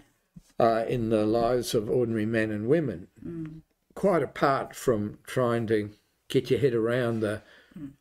uh, 0.60 0.86
in 0.88 1.10
the 1.10 1.25
lives 1.25 1.75
of 1.75 1.89
ordinary 1.89 2.25
men 2.25 2.50
and 2.50 2.67
women, 2.67 3.08
Mm. 3.24 3.62
quite 3.94 4.24
apart 4.24 4.75
from 4.75 5.20
trying 5.27 5.67
to 5.67 5.91
get 6.29 6.50
your 6.50 6.60
head 6.60 6.74
around 6.74 7.20
the. 7.20 7.44
Mm. 7.77 7.91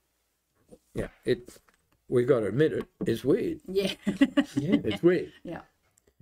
Yeah, 0.95 1.09
it. 1.25 1.59
We 2.09 2.25
got 2.25 2.41
to 2.41 2.47
admit 2.47 2.73
it. 2.73 2.87
It's 3.07 3.25
weird. 3.25 3.61
yeah 3.67 3.93
Yeah. 4.57 4.77
It's 4.85 5.03
weird. 5.03 5.33
yeah 5.43 5.61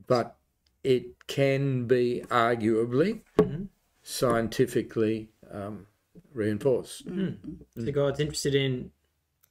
but 0.07 0.37
it 0.83 1.27
can 1.29 1.87
be 1.87 2.25
arguably 2.29 3.21
Mhm. 3.39 3.69
scientifically 4.03 5.29
um, 5.51 5.87
reinforced. 6.35 7.05
So 7.07 7.93
God's 7.93 8.21
interested 8.21 8.55
in 8.55 8.91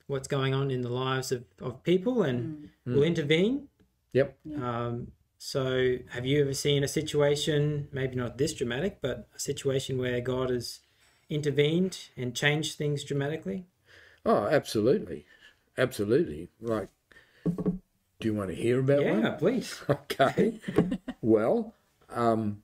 what's 0.08 0.28
going 0.28 0.54
on 0.54 0.72
in 0.72 0.82
the 0.82 0.90
lives 0.90 1.32
of, 1.32 1.46
of 1.62 1.84
people 1.84 2.24
and 2.24 2.70
will 2.86 3.04
intervene. 3.04 3.68
Yep. 4.14 4.38
Um, 4.62 5.12
so, 5.38 5.98
have 6.10 6.26
you 6.26 6.42
ever 6.42 6.54
seen 6.54 6.84
a 6.84 6.88
situation, 6.88 7.88
maybe 7.92 8.16
not 8.16 8.38
this 8.38 8.54
dramatic, 8.54 8.98
but 9.02 9.28
a 9.36 9.40
situation 9.40 9.98
where 9.98 10.20
God 10.22 10.50
has 10.50 10.82
intervened 11.30 12.10
and 12.18 12.36
changed 12.36 12.78
things 12.78 13.04
dramatically? 13.04 13.66
Oh, 14.26 14.46
absolutely, 14.48 15.26
absolutely. 15.78 16.50
Like, 16.60 16.90
do 17.46 18.28
you 18.28 18.34
want 18.34 18.50
to 18.50 18.56
hear 18.56 18.80
about 18.80 19.02
yeah, 19.02 19.12
one? 19.12 19.38
please. 19.38 19.82
Okay. 19.90 20.60
well, 21.22 21.74
um, 22.10 22.64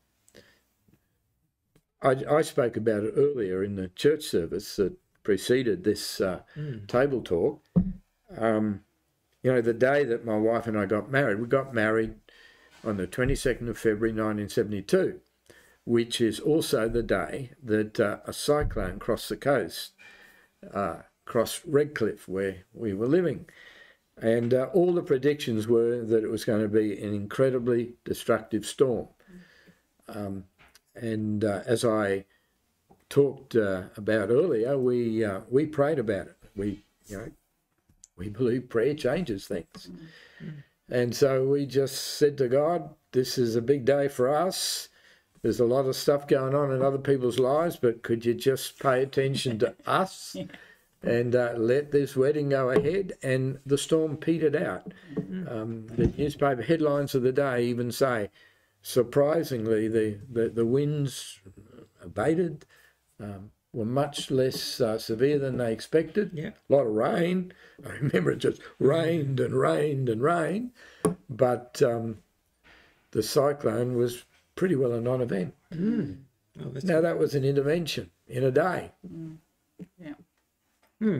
I, 2.02 2.16
I 2.30 2.42
spoke 2.42 2.78
about 2.78 3.04
it 3.04 3.14
earlier 3.16 3.64
in 3.64 3.76
the 3.76 3.90
church 3.90 4.24
service 4.24 4.76
that 4.76 4.94
preceded 5.24 5.84
this 5.84 6.22
uh, 6.22 6.42
table 6.88 7.22
talk. 7.22 7.62
Um, 8.38 8.84
you 9.44 9.52
know, 9.52 9.62
the 9.62 9.74
day 9.74 10.04
that 10.04 10.26
my 10.26 10.38
wife 10.38 10.68
and 10.68 10.78
I 10.78 10.86
got 10.86 11.10
married, 11.10 11.40
we 11.40 11.48
got 11.48 11.74
married 11.74 12.16
on 12.84 12.98
the 12.98 13.08
22nd 13.08 13.68
of 13.68 13.78
February 13.78 14.12
1972, 14.12 15.20
which 15.86 16.22
is 16.22 16.40
also 16.40 16.88
the 16.88 17.04
day 17.04 17.52
that 17.64 18.00
uh, 18.00 18.18
a 18.26 18.34
cyclone 18.34 19.00
crossed 19.00 19.30
the 19.30 19.38
coast, 19.38 19.94
uh, 20.74 20.98
crossed 21.28 21.62
Redcliffe, 21.66 22.28
where 22.28 22.58
we 22.74 22.94
were 22.94 23.08
living. 23.08 23.46
And 24.20 24.54
uh, 24.54 24.70
all 24.74 24.94
the 24.94 25.04
predictions 25.04 25.68
were 25.68 26.04
that 26.04 26.24
it 26.24 26.30
was 26.30 26.44
going 26.44 26.64
to 26.64 26.68
be 26.68 27.00
an 27.00 27.14
incredibly 27.14 27.94
destructive 28.04 28.66
storm. 28.66 29.08
Um, 30.08 30.46
and 30.96 31.44
uh, 31.44 31.62
as 31.68 31.86
I 31.86 32.26
talked 33.10 33.56
uh, 33.56 33.84
about 33.96 34.30
earlier, 34.30 34.78
we 34.78 35.24
uh, 35.24 35.42
we 35.50 35.66
prayed 35.66 36.00
about 36.00 36.28
it. 36.28 36.38
We 36.56 36.84
you 37.06 37.18
know 37.18 37.32
we 38.18 38.30
believe 38.30 38.70
prayer 38.70 38.96
changes 38.96 39.48
things, 39.48 39.92
and 40.90 41.16
so 41.16 41.46
we 41.46 41.66
just 41.68 42.18
said 42.18 42.38
to 42.40 42.48
God, 42.48 42.90
"This 43.12 43.38
is 43.38 43.56
a 43.56 43.62
big 43.62 43.86
day 43.86 44.08
for 44.08 44.34
us. 44.34 44.90
There's 45.44 45.60
a 45.60 45.66
lot 45.66 45.86
of 45.86 45.96
stuff 45.96 46.28
going 46.28 46.56
on 46.56 46.72
in 46.72 46.82
other 46.82 46.98
people's 46.98 47.38
lives, 47.38 47.76
but 47.76 48.02
could 48.02 48.26
you 48.26 48.34
just 48.34 48.80
pay 48.80 49.04
attention 49.04 49.60
to 49.60 49.76
us?" 49.86 50.36
And 51.04 51.36
uh, 51.36 51.54
let 51.56 51.92
this 51.92 52.16
wedding 52.16 52.50
go 52.50 52.72
ahead, 52.72 53.14
and 53.22 53.60
the 53.66 53.78
storm 53.78 54.18
petered 54.18 54.56
out. 54.56 54.94
Um, 55.48 55.88
the 55.88 56.08
newspaper 56.18 56.64
headlines 56.64 57.14
of 57.14 57.22
the 57.22 57.32
day 57.32 57.66
even 57.66 57.92
say, 57.92 58.30
surprisingly, 58.82 59.88
the, 59.88 60.18
the, 60.30 60.50
the 60.50 60.66
winds 60.66 61.40
abated, 62.02 62.66
um, 63.20 63.52
were 63.74 63.86
much 63.86 64.32
less 64.32 64.82
uh, 64.82 64.98
severe 64.98 65.38
than 65.38 65.58
they 65.58 65.72
expected. 65.72 66.32
Yeah. 66.34 66.52
A 66.70 66.74
lot 66.74 66.88
of 66.88 66.94
rain. 66.94 67.54
I 67.86 67.92
remember 67.94 68.32
it 68.32 68.40
just 68.40 68.62
rained 68.80 69.40
and 69.40 69.54
rained 69.54 70.10
and 70.10 70.22
rained, 70.22 70.72
but 71.30 71.82
um, 71.82 72.18
the 73.12 73.22
cyclone 73.24 73.96
was 73.96 74.26
pretty 74.56 74.76
well 74.76 74.94
a 74.94 75.02
non 75.02 75.22
event. 75.22 75.54
Oh, 76.60 76.72
Now, 76.84 77.02
that 77.02 77.20
was 77.20 77.36
an 77.36 77.46
intervention 77.46 78.10
in 78.28 78.44
a 78.44 78.52
day. 78.52 78.92
Yeah. 79.04 79.28
Hmm. 81.00 81.20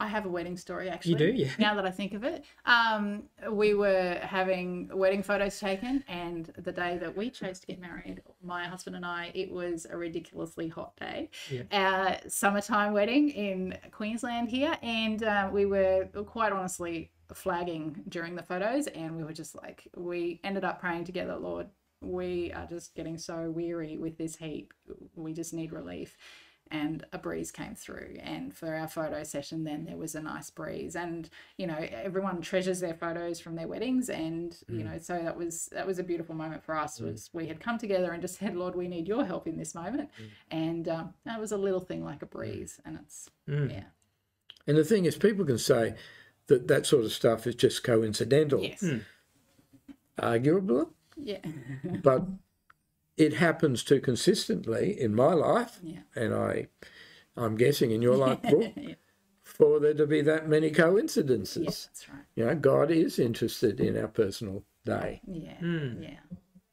I 0.00 0.08
have 0.08 0.26
a 0.26 0.28
wedding 0.28 0.56
story 0.56 0.88
actually. 0.90 1.12
You 1.12 1.18
do, 1.18 1.32
yeah. 1.32 1.50
Now 1.60 1.74
that 1.76 1.86
I 1.86 1.92
think 1.92 2.12
of 2.12 2.24
it, 2.24 2.44
um, 2.64 3.22
we 3.52 3.74
were 3.74 4.18
having 4.20 4.90
wedding 4.92 5.22
photos 5.22 5.58
taken, 5.60 6.02
and 6.08 6.52
the 6.58 6.72
day 6.72 6.98
that 6.98 7.16
we 7.16 7.30
chose 7.30 7.60
to 7.60 7.66
get 7.68 7.80
married, 7.80 8.20
my 8.42 8.64
husband 8.66 8.96
and 8.96 9.06
I, 9.06 9.30
it 9.34 9.50
was 9.50 9.86
a 9.88 9.96
ridiculously 9.96 10.66
hot 10.68 10.96
day, 10.96 11.30
Yeah. 11.50 11.62
uh, 12.24 12.28
summertime 12.28 12.94
wedding 12.94 13.30
in 13.30 13.78
Queensland 13.92 14.48
here, 14.48 14.76
and 14.82 15.22
uh, 15.22 15.50
we 15.52 15.66
were 15.66 16.08
quite 16.26 16.52
honestly 16.52 17.12
flagging 17.32 18.02
during 18.08 18.34
the 18.34 18.42
photos, 18.42 18.88
and 18.88 19.16
we 19.16 19.22
were 19.22 19.32
just 19.32 19.54
like, 19.54 19.86
we 19.96 20.40
ended 20.42 20.64
up 20.64 20.80
praying 20.80 21.04
together, 21.04 21.36
Lord. 21.36 21.68
We 22.02 22.52
are 22.52 22.66
just 22.66 22.94
getting 22.94 23.18
so 23.18 23.50
weary 23.50 23.96
with 23.96 24.18
this 24.18 24.36
heat. 24.36 24.68
We 25.14 25.32
just 25.32 25.54
need 25.54 25.72
relief 25.72 26.16
and 26.70 27.04
a 27.12 27.18
breeze 27.18 27.50
came 27.50 27.74
through. 27.74 28.16
And 28.20 28.54
for 28.54 28.74
our 28.74 28.88
photo 28.88 29.22
session 29.22 29.64
then 29.64 29.84
there 29.84 29.96
was 29.96 30.14
a 30.14 30.20
nice 30.20 30.50
breeze. 30.50 30.96
And 30.96 31.28
you 31.56 31.66
know 31.66 31.78
everyone 31.90 32.40
treasures 32.40 32.80
their 32.80 32.94
photos 32.94 33.40
from 33.40 33.56
their 33.56 33.68
weddings. 33.68 34.08
And 34.08 34.56
you 34.68 34.80
mm. 34.80 34.84
know 34.84 34.98
so 34.98 35.18
that 35.22 35.36
was 35.36 35.66
that 35.72 35.86
was 35.86 35.98
a 35.98 36.04
beautiful 36.04 36.34
moment 36.34 36.64
for 36.64 36.76
us 36.76 36.98
mm. 36.98 37.12
was 37.12 37.30
we 37.32 37.46
had 37.46 37.60
come 37.60 37.78
together 37.78 38.12
and 38.12 38.22
just 38.22 38.38
said 38.38 38.56
lord 38.56 38.74
we 38.74 38.88
need 38.88 39.08
your 39.08 39.24
help 39.24 39.46
in 39.46 39.56
this 39.56 39.74
moment. 39.74 40.10
Mm. 40.20 40.28
And 40.50 40.88
um, 40.88 41.14
that 41.24 41.40
was 41.40 41.52
a 41.52 41.56
little 41.56 41.80
thing 41.80 42.04
like 42.04 42.22
a 42.22 42.26
breeze. 42.26 42.80
And 42.84 42.98
it's 43.02 43.30
yeah. 43.46 43.84
And 44.66 44.76
the 44.76 44.84
thing 44.84 45.04
is, 45.04 45.16
people 45.16 45.44
can 45.44 45.58
say 45.58 45.94
that 46.48 46.68
that 46.68 46.86
sort 46.86 47.04
of 47.04 47.12
stuff 47.12 47.46
is 47.46 47.54
just 47.54 47.84
coincidental, 47.84 48.60
yes. 48.60 48.84
Arguable, 50.18 50.90
yeah. 51.16 51.38
But 52.02 52.24
it 53.16 53.34
happens 53.34 53.82
too 53.84 54.00
consistently 54.00 54.98
in 55.00 55.14
my 55.14 55.32
life, 55.32 55.78
yeah 55.82 56.00
and 56.14 56.34
I, 56.34 56.68
I'm 57.36 57.56
guessing 57.56 57.90
in 57.90 58.02
your 58.02 58.16
life, 58.16 58.40
Brooke, 58.48 58.74
for 59.42 59.80
there 59.80 59.94
to 59.94 60.06
be 60.06 60.20
that 60.22 60.48
many 60.48 60.70
coincidences. 60.70 61.62
yeah 61.62 61.70
that's 61.70 62.08
right 62.08 62.24
You 62.34 62.44
know, 62.46 62.54
God 62.54 62.90
is 62.90 63.18
interested 63.18 63.80
in 63.80 63.96
our 63.96 64.08
personal 64.08 64.64
day. 64.84 65.20
yeah 65.26 65.54
Hmm. 65.58 66.02
yeah 66.02 66.20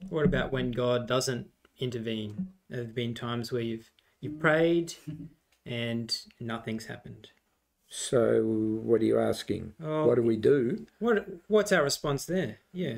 What 0.10 0.26
about 0.26 0.52
when 0.52 0.72
God 0.72 1.08
doesn't 1.08 1.48
intervene? 1.80 2.48
There 2.70 2.82
have 2.82 2.94
been 2.96 3.14
times 3.14 3.52
where 3.52 3.62
you've 3.62 3.90
you've 4.22 4.40
prayed 4.40 4.94
and 5.66 6.16
nothing's 6.40 6.86
happened. 6.86 7.30
So, 7.88 8.42
what 8.44 9.02
are 9.02 9.06
you 9.06 9.20
asking? 9.20 9.74
Oh, 9.84 10.08
what 10.08 10.16
do 10.16 10.24
we 10.24 10.36
do? 10.36 10.88
What 11.00 11.28
what's 11.48 11.72
our 11.72 11.84
response 11.84 12.26
there? 12.26 12.58
Yeah. 12.72 12.96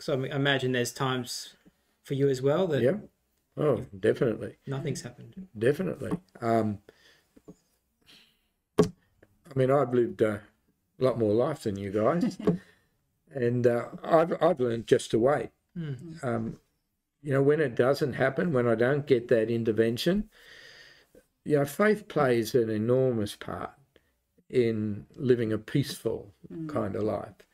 So 0.00 0.22
I 0.24 0.34
imagine 0.34 0.72
there's 0.72 0.92
times 0.92 1.54
for 2.10 2.14
you 2.14 2.28
as 2.28 2.42
well 2.42 2.66
that 2.66 2.82
Yeah. 2.82 2.96
Oh, 3.56 3.86
definitely. 4.00 4.56
nothing's 4.66 5.02
happened. 5.02 5.46
Definitely. 5.56 6.10
Um, 6.40 6.80
I 8.80 9.54
mean, 9.54 9.70
I've 9.70 9.94
lived 9.94 10.20
a 10.22 10.40
lot 10.98 11.20
more 11.20 11.32
life 11.32 11.62
than 11.62 11.78
you 11.78 11.92
guys, 11.92 12.36
and 13.32 13.64
uh, 13.64 13.90
I've 14.02 14.32
I've 14.42 14.58
learned 14.58 14.88
just 14.88 15.12
to 15.12 15.20
wait. 15.20 15.50
Um, 16.24 16.58
you 17.22 17.32
know, 17.32 17.42
when 17.44 17.60
it 17.60 17.76
doesn't 17.76 18.14
happen, 18.14 18.52
when 18.52 18.66
I 18.66 18.74
don't 18.74 19.06
get 19.06 19.28
that 19.28 19.48
intervention, 19.48 20.30
you 21.44 21.58
know, 21.58 21.64
faith 21.64 22.08
plays 22.08 22.56
an 22.56 22.70
enormous 22.70 23.36
part 23.36 23.70
in 24.48 25.06
living 25.14 25.52
a 25.52 25.58
peaceful 25.58 26.34
kind 26.66 26.96
of 26.96 27.04
life. 27.04 27.46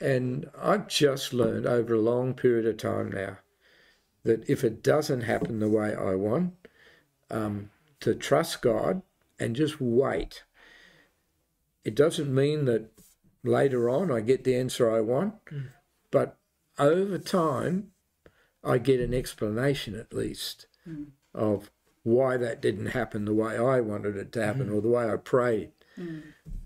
And 0.00 0.50
I've 0.60 0.88
just 0.88 1.32
learned 1.32 1.66
over 1.66 1.94
a 1.94 2.00
long 2.00 2.34
period 2.34 2.66
of 2.66 2.76
time 2.76 3.12
now 3.12 3.38
that 4.22 4.48
if 4.48 4.64
it 4.64 4.82
doesn't 4.82 5.22
happen 5.22 5.60
the 5.60 5.68
way 5.68 5.94
I 5.94 6.14
want, 6.14 6.54
um, 7.30 7.70
to 8.00 8.14
trust 8.14 8.62
God 8.62 9.02
and 9.38 9.56
just 9.56 9.80
wait. 9.80 10.44
It 11.84 11.94
doesn't 11.94 12.34
mean 12.34 12.64
that 12.66 12.90
later 13.42 13.88
on 13.88 14.10
I 14.10 14.20
get 14.20 14.44
the 14.44 14.56
answer 14.56 14.90
I 14.90 15.00
want, 15.00 15.34
hmm. 15.48 15.60
but 16.10 16.36
over 16.78 17.18
time 17.18 17.92
I 18.62 18.78
get 18.78 19.00
an 19.00 19.14
explanation 19.14 19.94
at 19.94 20.12
least 20.12 20.66
hmm. 20.84 21.04
of 21.34 21.70
why 22.02 22.36
that 22.36 22.60
didn't 22.60 22.86
happen 22.86 23.24
the 23.24 23.34
way 23.34 23.58
I 23.58 23.80
wanted 23.80 24.16
it 24.16 24.32
to 24.32 24.44
happen 24.44 24.68
hmm. 24.68 24.74
or 24.74 24.80
the 24.80 24.88
way 24.88 25.10
I 25.10 25.16
prayed. 25.16 25.70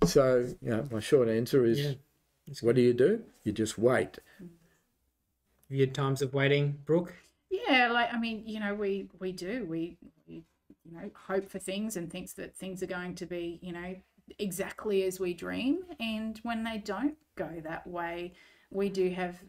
So, 0.04 0.54
you 0.60 0.70
know, 0.70 0.86
my 0.90 1.00
short 1.00 1.28
answer 1.28 1.64
is 1.64 1.80
Yeah. 1.80 1.94
what 2.60 2.76
do 2.76 2.82
you 2.82 2.92
do? 2.92 3.24
You 3.42 3.52
just 3.52 3.78
wait. 3.78 4.18
Have 4.38 4.48
you 5.68 5.80
had 5.80 5.94
times 5.94 6.22
of 6.22 6.34
waiting, 6.34 6.78
Brooke? 6.84 7.14
Yeah, 7.68 7.90
like 7.92 8.12
I 8.12 8.18
mean, 8.18 8.42
you 8.46 8.60
know, 8.60 8.74
we 8.74 9.08
we 9.20 9.32
do. 9.32 9.66
We 9.68 9.98
we 10.26 10.44
you 10.84 10.92
know 10.92 11.10
hope 11.14 11.48
for 11.48 11.58
things 11.58 11.96
and 11.96 12.10
thinks 12.10 12.32
that 12.34 12.56
things 12.56 12.82
are 12.82 12.86
going 12.86 13.14
to 13.16 13.26
be 13.26 13.58
you 13.62 13.72
know 13.72 13.94
exactly 14.38 15.04
as 15.04 15.20
we 15.20 15.34
dream, 15.34 15.84
and 16.00 16.38
when 16.42 16.64
they 16.64 16.78
don't 16.78 17.16
go 17.36 17.50
that 17.64 17.86
way, 17.86 18.32
we 18.70 18.88
do 18.88 19.10
have, 19.10 19.42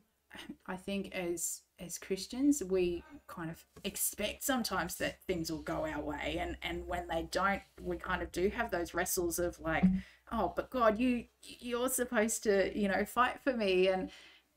I 0.67 0.75
think, 0.75 1.13
as 1.15 1.61
as 1.79 1.97
Christians, 1.97 2.63
we 2.63 3.03
kind 3.27 3.49
of 3.49 3.65
expect 3.83 4.43
sometimes 4.43 4.95
that 4.95 5.21
things 5.23 5.51
will 5.51 5.61
go 5.61 5.85
our 5.85 6.01
way, 6.01 6.37
and 6.39 6.57
and 6.61 6.87
when 6.87 7.07
they 7.07 7.27
don't, 7.31 7.61
we 7.81 7.97
kind 7.97 8.21
of 8.21 8.31
do 8.31 8.49
have 8.49 8.71
those 8.71 8.93
wrestles 8.93 9.39
of 9.39 9.59
like, 9.59 9.85
oh, 10.31 10.53
but 10.55 10.69
God, 10.69 10.99
you 10.99 11.25
you're 11.41 11.89
supposed 11.89 12.43
to 12.43 12.77
you 12.77 12.87
know 12.87 13.05
fight 13.05 13.39
for 13.43 13.53
me. 13.53 13.87
And 13.87 14.09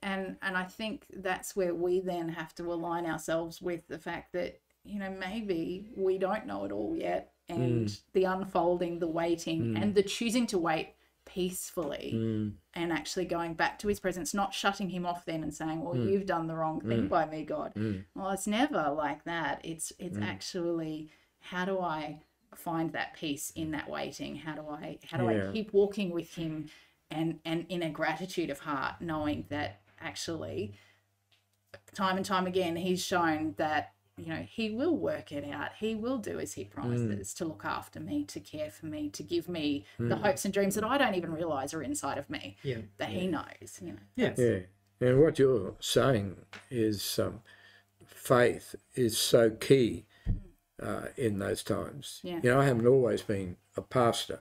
and 0.02 0.36
and 0.42 0.56
I 0.56 0.64
think 0.64 1.06
that's 1.12 1.56
where 1.56 1.74
we 1.74 2.00
then 2.00 2.28
have 2.28 2.54
to 2.56 2.72
align 2.72 3.06
ourselves 3.06 3.60
with 3.60 3.86
the 3.88 3.98
fact 3.98 4.32
that 4.32 4.60
you 4.84 4.98
know 4.98 5.10
maybe 5.10 5.90
we 5.96 6.18
don't 6.18 6.46
know 6.46 6.64
it 6.64 6.72
all 6.72 6.94
yet 6.96 7.32
and 7.48 7.88
hmm. 7.88 7.94
the 8.12 8.24
unfolding 8.24 8.98
the 8.98 9.08
waiting 9.08 9.74
hmm. 9.74 9.76
and 9.76 9.94
the 9.94 10.02
choosing 10.02 10.46
to 10.48 10.58
wait 10.58 10.94
peacefully 11.24 12.12
hmm. 12.12 12.48
and 12.74 12.92
actually 12.92 13.24
going 13.24 13.52
back 13.54 13.78
to 13.78 13.88
his 13.88 14.00
presence 14.00 14.32
not 14.32 14.54
shutting 14.54 14.88
him 14.88 15.04
off 15.04 15.26
then 15.26 15.42
and 15.42 15.52
saying 15.52 15.82
well 15.82 15.96
you've 15.96 16.26
done 16.26 16.46
the 16.46 16.56
wrong 16.56 16.80
thing 16.80 17.06
by 17.08 17.26
me 17.26 17.44
god. 17.44 17.72
Well 18.14 18.30
it's 18.30 18.46
never 18.46 18.90
like 18.96 19.24
that. 19.24 19.60
It's 19.64 19.92
it's 19.98 20.18
actually 20.18 21.10
how 21.40 21.64
do 21.64 21.80
i 21.80 22.20
find 22.54 22.92
that 22.92 23.14
peace 23.14 23.52
in 23.54 23.72
that 23.72 23.90
waiting? 23.90 24.36
How 24.36 24.54
do 24.54 24.68
i 24.70 24.98
how 25.04 25.18
do 25.18 25.24
Yeah. 25.24 25.50
i 25.50 25.52
keep 25.52 25.72
walking 25.72 26.10
with 26.10 26.34
him 26.34 26.70
and 27.10 27.40
and 27.44 27.66
in 27.68 27.82
a 27.82 27.90
gratitude 27.90 28.50
of 28.50 28.60
heart 28.60 29.00
knowing 29.00 29.46
that 29.50 29.80
actually 30.00 30.74
time 31.94 32.16
and 32.16 32.24
time 32.26 32.46
again 32.46 32.76
he's 32.76 33.02
shown 33.02 33.54
that 33.58 33.92
you 34.16 34.26
know 34.26 34.44
he 34.48 34.70
will 34.70 34.96
work 34.96 35.30
it 35.32 35.48
out 35.50 35.70
he 35.78 35.94
will 35.94 36.18
do 36.18 36.38
as 36.40 36.54
he 36.54 36.64
promises 36.64 37.32
to 37.34 37.44
look 37.44 37.64
after 37.64 38.00
me 38.00 38.24
to 38.24 38.40
care 38.40 38.70
for 38.70 38.86
me 38.86 39.08
to 39.10 39.22
give 39.22 39.48
me 39.48 39.84
the 39.98 40.16
hopes 40.16 40.44
and 40.44 40.52
dreams 40.54 40.74
that 40.74 40.84
i 40.84 40.96
don't 40.98 41.14
even 41.14 41.32
realize 41.32 41.72
are 41.74 41.82
inside 41.82 42.18
of 42.18 42.28
me 42.30 42.56
Yeah. 42.62 42.78
that 42.98 43.10
he 43.10 43.26
knows 43.26 43.78
you 43.82 43.92
know 43.92 43.98
Yeah. 44.16 44.34
Yeah. 44.36 44.58
And 45.00 45.20
what 45.20 45.38
you're 45.38 45.74
saying 45.80 46.36
is 46.70 47.18
um, 47.20 47.42
faith 48.04 48.74
is 48.94 49.16
so 49.16 49.50
key 49.50 50.06
uh, 50.82 51.06
in 51.16 51.38
those 51.38 51.62
times. 51.62 52.20
Yeah. 52.24 52.40
You 52.42 52.50
know, 52.50 52.60
I 52.60 52.64
haven't 52.64 52.86
always 52.88 53.22
been 53.22 53.58
a 53.76 53.82
pastor. 53.82 54.40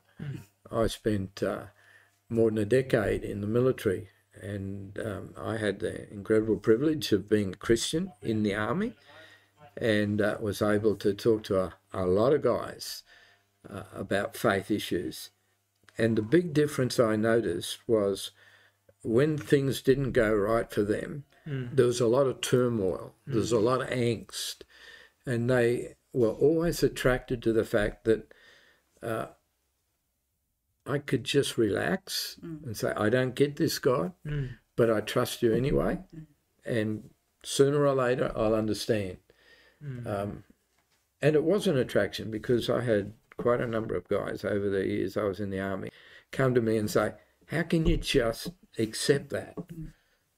I 0.71 0.87
spent 0.87 1.43
uh, 1.43 1.65
more 2.27 2.49
than 2.49 2.57
a 2.57 2.65
decade 2.65 3.23
in 3.23 3.41
the 3.41 3.47
military 3.47 4.09
and 4.41 4.99
um, 4.99 5.33
I 5.37 5.57
had 5.57 5.79
the 5.79 6.11
incredible 6.11 6.57
privilege 6.57 7.11
of 7.11 7.29
being 7.29 7.53
a 7.53 7.57
Christian 7.57 8.11
in 8.21 8.43
the 8.43 8.55
army, 8.55 8.93
and 9.75 10.21
uh, 10.21 10.37
was 10.39 10.61
able 10.61 10.95
to 10.97 11.13
talk 11.13 11.43
to 11.43 11.59
a, 11.59 11.73
a 11.93 12.05
lot 12.05 12.33
of 12.33 12.41
guys 12.41 13.03
uh, 13.69 13.83
about 13.93 14.35
faith 14.37 14.71
issues. 14.71 15.29
And 15.97 16.15
the 16.15 16.21
big 16.21 16.53
difference 16.53 16.99
I 16.99 17.15
noticed 17.15 17.79
was 17.87 18.31
when 19.03 19.37
things 19.37 19.81
didn't 19.81 20.11
go 20.11 20.33
right 20.33 20.69
for 20.71 20.83
them, 20.83 21.25
there 21.73 21.85
was 21.85 22.01
a 22.01 22.07
lot 22.07 22.27
of 22.27 22.41
turmoil, 22.41 23.13
there 23.25 23.37
was 23.37 23.51
a 23.53 23.59
lot 23.59 23.81
of 23.81 23.89
angst, 23.89 24.63
and 25.25 25.49
they 25.49 25.95
were 26.11 26.31
always 26.31 26.83
attracted 26.83 27.41
to 27.43 27.53
the 27.53 27.63
fact 27.63 28.03
that 28.03 28.33
uh, 29.01 29.27
I 30.87 30.99
could 30.99 31.23
just 31.23 31.57
relax 31.57 32.37
mm. 32.43 32.65
and 32.65 32.77
say, 32.77 32.93
I 32.95 33.09
don't 33.09 33.35
get 33.35 33.57
this, 33.57 33.79
God, 33.79 34.13
mm. 34.25 34.49
but 34.75 34.89
I 34.89 35.01
trust 35.01 35.41
you 35.41 35.53
anyway. 35.53 35.99
Mm. 36.15 36.25
And 36.65 37.09
sooner 37.43 37.85
or 37.85 37.93
later, 37.93 38.31
I'll 38.35 38.55
understand. 38.55 39.17
Um, 40.07 40.43
and 41.21 41.35
it 41.35 41.43
was 41.43 41.67
an 41.67 41.77
attraction 41.77 42.31
because 42.31 42.69
I 42.69 42.81
had 42.81 43.13
quite 43.37 43.61
a 43.61 43.67
number 43.67 43.95
of 43.95 44.07
guys 44.07 44.43
over 44.43 44.69
the 44.69 44.85
years 44.87 45.15
I 45.15 45.23
was 45.23 45.39
in 45.39 45.51
the 45.51 45.59
army 45.59 45.89
come 46.31 46.53
to 46.55 46.61
me 46.61 46.77
and 46.77 46.89
say, 46.89 47.13
How 47.47 47.63
can 47.63 47.85
you 47.85 47.97
just 47.97 48.51
accept 48.77 49.29
that? 49.29 49.55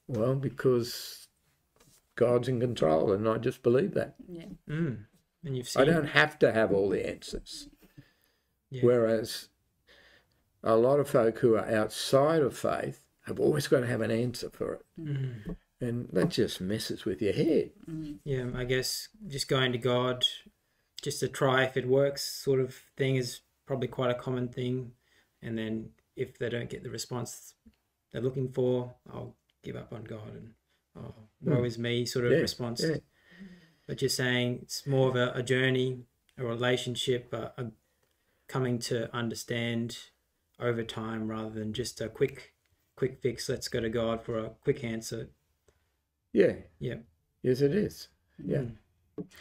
Well, 0.07 0.35
because 0.35 1.27
God's 2.15 2.47
in 2.47 2.59
control 2.59 3.11
and 3.11 3.27
I 3.27 3.37
just 3.37 3.63
believe 3.63 3.93
that. 3.93 4.15
Yeah. 4.27 4.45
Mm. 4.69 5.05
And 5.43 5.57
you've 5.57 5.69
seen 5.69 5.81
I 5.81 5.85
don't 5.85 6.07
have 6.07 6.37
to 6.39 6.51
have 6.51 6.71
all 6.71 6.89
the 6.89 7.07
answers. 7.07 7.69
Yeah. 8.69 8.81
Whereas 8.83 9.49
a 10.63 10.75
lot 10.75 10.99
of 10.99 11.09
folk 11.09 11.39
who 11.39 11.55
are 11.55 11.69
outside 11.69 12.41
of 12.41 12.57
faith 12.57 13.05
have 13.25 13.39
always 13.39 13.67
got 13.67 13.81
to 13.81 13.87
have 13.87 14.01
an 14.01 14.11
answer 14.11 14.49
for 14.49 14.73
it. 14.73 14.85
Mm. 14.99 15.55
And 15.81 16.09
that 16.11 16.29
just 16.29 16.59
messes 16.59 17.05
with 17.05 17.21
your 17.21 17.33
head. 17.33 17.71
Yeah, 18.25 18.47
I 18.55 18.65
guess 18.65 19.07
just 19.27 19.47
going 19.47 19.71
to 19.71 19.77
God 19.77 20.25
just 21.01 21.21
to 21.21 21.29
try 21.29 21.63
if 21.63 21.77
it 21.77 21.87
works 21.87 22.23
sort 22.23 22.59
of 22.59 22.75
thing 22.97 23.15
is 23.15 23.41
probably 23.65 23.87
quite 23.87 24.11
a 24.11 24.15
common 24.15 24.49
thing. 24.49 24.91
And 25.41 25.57
then 25.57 25.91
if 26.17 26.37
they 26.37 26.49
don't 26.49 26.69
get 26.69 26.83
the 26.83 26.89
response 26.89 27.53
they're 28.11 28.21
looking 28.21 28.51
for, 28.51 28.93
I'll 29.13 29.35
give 29.63 29.77
up 29.77 29.93
on 29.93 30.03
God 30.03 30.35
and 30.35 30.53
oh, 30.97 31.13
woe 31.41 31.63
is 31.63 31.77
me 31.77 32.05
sort 32.05 32.25
of 32.25 32.31
Yeah, 32.33 32.39
response. 32.39 32.83
yeah. 32.83 32.97
But 33.87 34.01
you're 34.01 34.09
saying 34.09 34.59
it's 34.63 34.85
more 34.85 35.07
of 35.09 35.15
a, 35.15 35.31
a 35.33 35.43
journey, 35.43 35.99
a 36.37 36.43
relationship, 36.43 37.31
a, 37.33 37.53
a 37.57 37.71
coming 38.47 38.79
to 38.79 39.15
understand 39.15 39.97
over 40.59 40.83
time 40.83 41.27
rather 41.27 41.49
than 41.49 41.73
just 41.73 42.01
a 42.01 42.09
quick 42.09 42.53
quick 42.95 43.19
fix. 43.21 43.47
Let's 43.47 43.67
go 43.67 43.79
to 43.79 43.89
God 43.89 44.23
for 44.23 44.37
a 44.37 44.49
quick 44.63 44.83
answer. 44.83 45.29
Yeah. 46.33 46.53
Yeah. 46.79 46.95
Yes, 47.41 47.61
it 47.61 47.73
is. 47.73 48.09
Yeah. 48.43 48.57
Mm. 48.57 48.75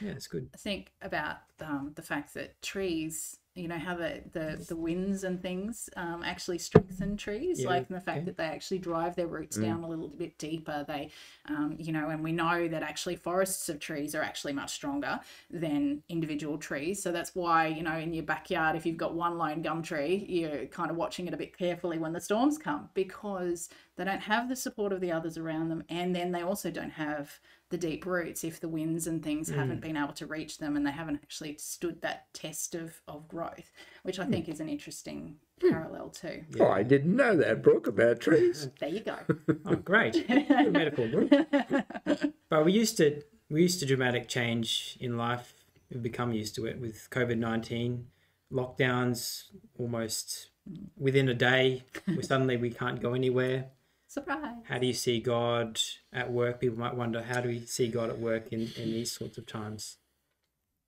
Yeah, 0.01 0.11
it's 0.11 0.27
good. 0.27 0.49
think 0.59 0.93
about 1.03 1.37
um, 1.61 1.93
the 1.95 2.03
fact 2.03 2.35
that 2.35 2.61
trees, 2.63 3.37
you 3.59 3.69
know, 3.69 3.79
how 3.79 3.97
the, 3.97 4.23
the, 4.33 4.65
the 4.69 4.77
winds 4.77 5.25
and 5.25 5.43
things 5.43 5.91
um, 5.97 6.23
actually 6.25 6.59
strengthen 6.59 7.17
trees, 7.17 7.63
Yeah, 7.63 7.69
like 7.69 7.89
the 7.89 8.01
fact 8.01 8.25
that 8.27 8.37
they 8.37 8.45
actually 8.45 8.79
drive 8.79 9.17
their 9.17 9.27
roots 9.27 9.57
down 9.57 9.83
a 9.83 9.89
little 9.89 10.09
bit 10.09 10.39
deeper. 10.39 10.85
They, 10.87 11.11
um, 11.49 11.77
you 11.79 11.93
know, 11.93 12.11
and 12.11 12.23
we 12.23 12.33
know 12.33 12.69
that 12.69 12.83
actually 12.83 13.17
forests 13.17 13.69
of 13.69 13.81
trees 13.81 14.15
are 14.15 14.23
actually 14.23 14.53
much 14.53 14.73
stronger 14.73 15.19
than 15.51 16.03
individual 16.09 16.57
trees. 16.57 17.03
So 17.03 17.11
that's 17.11 17.35
why, 17.35 17.67
you 17.67 17.83
know, 17.83 17.97
in 17.97 18.15
your 18.15 18.25
backyard, 18.25 18.77
if 18.77 18.87
you've 18.87 18.97
got 18.97 19.15
one 19.15 19.37
lone 19.37 19.63
gum 19.63 19.83
tree, 19.83 20.25
you're 20.29 20.67
kind 20.67 20.91
of 20.91 20.97
watching 20.97 21.27
it 21.27 21.35
a 21.35 21.37
bit 21.37 21.57
carefully 21.57 21.99
when 21.99 22.13
the 22.13 22.21
storms 22.21 22.59
come 22.59 22.89
because 22.95 23.69
they 23.97 24.05
don't 24.05 24.21
have 24.21 24.49
the 24.49 24.57
support 24.57 24.93
of 24.93 25.01
the 25.01 25.11
others 25.11 25.37
around 25.37 25.69
them. 25.69 25.83
And 25.89 26.15
then 26.15 26.31
they 26.31 26.43
also 26.43 26.71
don't 26.71 26.91
have 26.91 27.41
the 27.71 27.79
deep 27.79 28.07
roots 28.07 28.45
if 28.45 28.61
the 28.61 28.69
winds 28.69 29.07
and 29.07 29.23
things 29.23 29.49
haven't 29.49 29.79
mm. 29.79 29.83
been 29.83 29.97
able 29.97 30.15
to 30.15 30.27
reach 30.27 30.59
them 30.59 30.77
and 30.77 30.87
they 30.87 30.91
haven't 30.91 31.17
actually 31.23 31.57
stood 31.59 32.01
that 32.01 32.33
test 32.33 32.75
of, 32.75 33.01
of 33.07 33.29
growth, 33.29 33.71
which 34.03 34.19
I 34.19 34.25
hmm. 34.25 34.33
think 34.33 34.49
is 34.49 34.61
an 34.61 34.69
interesting 34.69 35.37
hmm. 35.61 35.71
parallel 35.71 36.09
too. 36.09 36.45
Oh, 36.61 36.69
I 36.69 36.83
didn't 36.83 37.15
know 37.15 37.37
that, 37.37 37.63
Brooke, 37.63 37.87
about 37.87 38.21
trees. 38.21 38.69
There 38.81 38.89
you 38.89 39.01
go. 39.01 39.19
Oh, 39.67 39.77
great. 39.77 40.27
Good 40.27 40.73
metaphor, 40.73 41.09
Brooke. 41.09 42.33
But 42.51 42.65
we 42.65 42.73
used 42.73 42.97
to 42.97 43.23
we 43.51 43.63
used 43.63 43.81
to 43.81 43.87
dramatic 43.87 44.29
change 44.29 44.97
in 45.01 45.19
life. 45.19 45.53
We've 45.91 46.03
become 46.03 46.33
used 46.33 46.55
to 46.55 46.67
it 46.67 46.81
with 46.81 47.11
COVID 47.11 47.37
nineteen 47.37 48.07
lockdowns. 48.51 49.45
Almost 49.79 50.51
mm. 50.71 50.87
within 50.97 51.29
a 51.29 51.35
day, 51.35 51.85
we 52.07 52.23
suddenly 52.23 52.57
we 52.57 52.71
can't 52.71 53.01
go 53.01 53.13
anywhere. 53.13 53.67
Surprise. 54.09 54.57
How 54.65 54.79
do 54.79 54.87
you 54.87 54.95
see 54.95 55.21
God 55.21 55.79
at 56.13 56.33
work? 56.33 56.61
People 56.61 56.79
might 56.79 56.97
wonder 56.97 57.23
how 57.23 57.43
do 57.43 57.49
we 57.51 57.61
see 57.61 57.89
God 57.89 58.09
at 58.09 58.19
work 58.19 58.53
in, 58.53 58.71
in 58.77 58.93
these 58.93 59.13
sorts 59.13 59.37
of 59.37 59.47
times. 59.47 59.99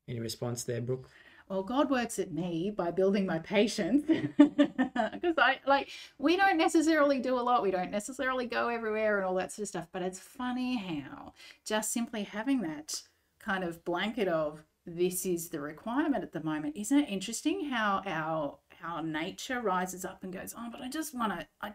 Any 0.08 0.20
response 0.20 0.64
there, 0.64 0.80
Brooke? 0.80 1.08
Well, 1.46 1.62
God 1.62 1.90
works 1.90 2.18
at 2.18 2.32
me 2.32 2.72
by 2.74 2.90
building 2.90 3.26
my 3.26 3.38
patience. 3.38 4.06
Because 5.12 5.36
I 5.38 5.60
like, 5.66 5.90
we 6.18 6.36
don't 6.36 6.56
necessarily 6.56 7.18
do 7.18 7.38
a 7.38 7.42
lot. 7.42 7.62
We 7.62 7.70
don't 7.70 7.90
necessarily 7.90 8.46
go 8.46 8.68
everywhere 8.68 9.18
and 9.18 9.26
all 9.26 9.34
that 9.34 9.52
sort 9.52 9.64
of 9.64 9.68
stuff. 9.68 9.88
But 9.92 10.02
it's 10.02 10.18
funny 10.18 10.78
how 10.78 11.34
just 11.64 11.92
simply 11.92 12.22
having 12.22 12.62
that 12.62 13.02
kind 13.38 13.64
of 13.64 13.84
blanket 13.84 14.28
of 14.28 14.64
this 14.86 15.26
is 15.26 15.48
the 15.48 15.60
requirement 15.60 16.22
at 16.22 16.32
the 16.32 16.42
moment. 16.42 16.76
Isn't 16.76 16.98
it 16.98 17.08
interesting 17.08 17.68
how 17.68 18.02
our 18.06 18.58
how 18.80 19.00
nature 19.00 19.60
rises 19.60 20.04
up 20.04 20.24
and 20.24 20.32
goes, 20.32 20.54
oh, 20.56 20.68
but 20.70 20.80
I 20.80 20.88
just 20.88 21.14
want 21.14 21.38
to. 21.38 21.46
I, 21.60 21.72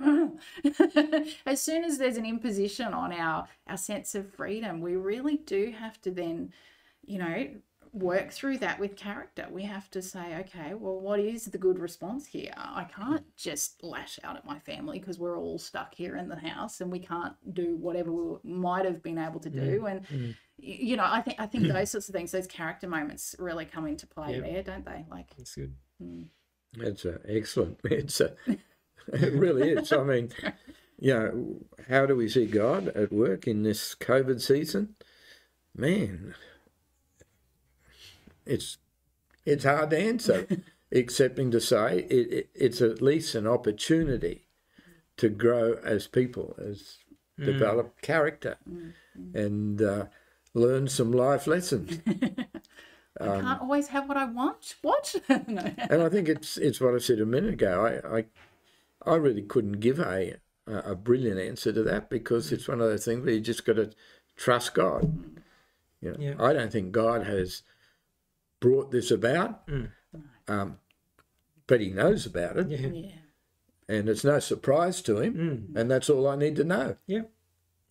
as 1.46 1.60
soon 1.60 1.84
as 1.84 1.98
there's 1.98 2.16
an 2.16 2.26
imposition 2.26 2.92
on 2.92 3.12
our 3.12 3.48
our 3.66 3.76
sense 3.76 4.14
of 4.14 4.32
freedom, 4.32 4.80
we 4.80 4.96
really 4.96 5.36
do 5.38 5.74
have 5.78 6.00
to 6.02 6.10
then, 6.10 6.52
you 7.04 7.18
know, 7.18 7.48
work 7.92 8.30
through 8.30 8.58
that 8.58 8.78
with 8.80 8.96
character. 8.96 9.46
We 9.50 9.64
have 9.64 9.90
to 9.90 10.00
say, 10.00 10.36
okay, 10.40 10.74
well, 10.74 10.98
what 10.98 11.20
is 11.20 11.44
the 11.46 11.58
good 11.58 11.78
response 11.78 12.26
here? 12.26 12.52
I 12.56 12.84
can't 12.84 13.24
just 13.36 13.82
lash 13.84 14.18
out 14.24 14.36
at 14.36 14.46
my 14.46 14.58
family 14.58 14.98
because 14.98 15.18
we're 15.18 15.38
all 15.38 15.58
stuck 15.58 15.94
here 15.94 16.16
in 16.16 16.28
the 16.28 16.36
house 16.36 16.80
and 16.80 16.90
we 16.90 16.98
can't 16.98 17.34
do 17.52 17.76
whatever 17.76 18.10
we 18.10 18.36
might 18.44 18.86
have 18.86 19.02
been 19.02 19.18
able 19.18 19.40
to 19.40 19.50
do. 19.50 19.80
Mm, 19.82 19.90
and 19.90 20.08
mm. 20.08 20.28
y- 20.58 20.78
you 20.80 20.96
know, 20.96 21.04
I 21.06 21.20
think 21.20 21.38
I 21.38 21.46
think 21.46 21.68
those 21.68 21.90
sorts 21.90 22.08
of 22.08 22.14
things, 22.14 22.32
those 22.32 22.46
character 22.46 22.88
moments, 22.88 23.36
really 23.38 23.66
come 23.66 23.86
into 23.86 24.06
play 24.06 24.36
Yep. 24.36 24.44
there, 24.44 24.62
don't 24.62 24.86
they? 24.86 25.04
Like, 25.10 25.36
That's 25.36 25.54
good. 25.54 25.74
Mm. 26.02 26.28
It's 26.78 27.04
a 27.04 27.20
excellent. 27.28 27.78
It's 27.84 28.20
a, 28.22 28.34
it 29.12 29.32
really 29.32 29.70
is. 29.70 29.92
I 29.92 30.02
mean, 30.02 30.30
you 30.98 31.14
know, 31.14 31.56
how 31.88 32.06
do 32.06 32.16
we 32.16 32.28
see 32.28 32.46
God 32.46 32.88
at 32.88 33.12
work 33.12 33.46
in 33.46 33.62
this 33.62 33.94
COVID 33.94 34.40
season? 34.40 34.94
Man, 35.74 36.34
it's 38.46 38.78
it's 39.44 39.64
hard 39.64 39.90
to 39.90 39.98
answer, 39.98 40.46
excepting 40.90 41.50
to 41.50 41.60
say 41.60 42.06
it, 42.10 42.32
it, 42.32 42.50
it's 42.54 42.80
at 42.80 43.02
least 43.02 43.34
an 43.34 43.46
opportunity 43.46 44.46
to 45.16 45.28
grow 45.28 45.74
as 45.84 46.06
people, 46.06 46.54
as 46.58 46.98
hmm. 47.38 47.46
develop 47.46 48.00
character, 48.02 48.58
hmm. 48.68 48.90
Hmm. 49.14 49.36
and 49.36 49.82
uh, 49.82 50.04
learn 50.54 50.88
some 50.88 51.12
life 51.12 51.46
lessons. 51.46 52.00
I 53.20 53.26
can't 53.26 53.46
um, 53.46 53.58
always 53.60 53.88
have 53.88 54.08
what 54.08 54.16
I 54.16 54.24
want. 54.24 54.74
What? 54.82 55.14
No. 55.28 55.70
and 55.90 56.02
I 56.02 56.08
think 56.08 56.28
it's 56.28 56.56
it's 56.56 56.80
what 56.80 56.94
I 56.94 56.98
said 56.98 57.20
a 57.20 57.26
minute 57.26 57.54
ago. 57.54 57.84
I 57.84 58.18
I, 58.18 58.24
I 59.06 59.14
really 59.16 59.42
couldn't 59.42 59.80
give 59.80 59.98
a 59.98 60.36
a 60.66 60.94
brilliant 60.94 61.40
answer 61.40 61.72
to 61.72 61.82
that 61.82 62.08
because 62.08 62.52
it's 62.52 62.68
one 62.68 62.80
of 62.80 62.88
those 62.88 63.04
things 63.04 63.24
where 63.24 63.34
you 63.34 63.40
just 63.40 63.64
got 63.66 63.74
to 63.76 63.90
trust 64.36 64.74
God. 64.74 65.12
You 66.00 66.12
know, 66.12 66.16
Yeah. 66.18 66.34
I 66.38 66.52
don't 66.52 66.70
think 66.70 66.92
God 66.92 67.26
has 67.26 67.62
brought 68.60 68.92
this 68.92 69.10
about, 69.10 69.68
um, 70.46 70.78
but 71.66 71.80
He 71.80 71.90
knows 71.90 72.26
about 72.26 72.56
it, 72.58 72.68
Yeah. 72.68 72.86
yeah. 72.86 73.10
and 73.88 74.08
it's 74.08 74.22
no 74.24 74.38
surprise 74.38 75.02
to 75.02 75.18
Him, 75.18 75.34
Mm. 75.34 75.76
and 75.80 75.90
that's 75.90 76.08
all 76.08 76.28
I 76.28 76.36
need 76.36 76.54
to 76.56 76.64
know. 76.64 76.96
Yeah. 77.06 77.22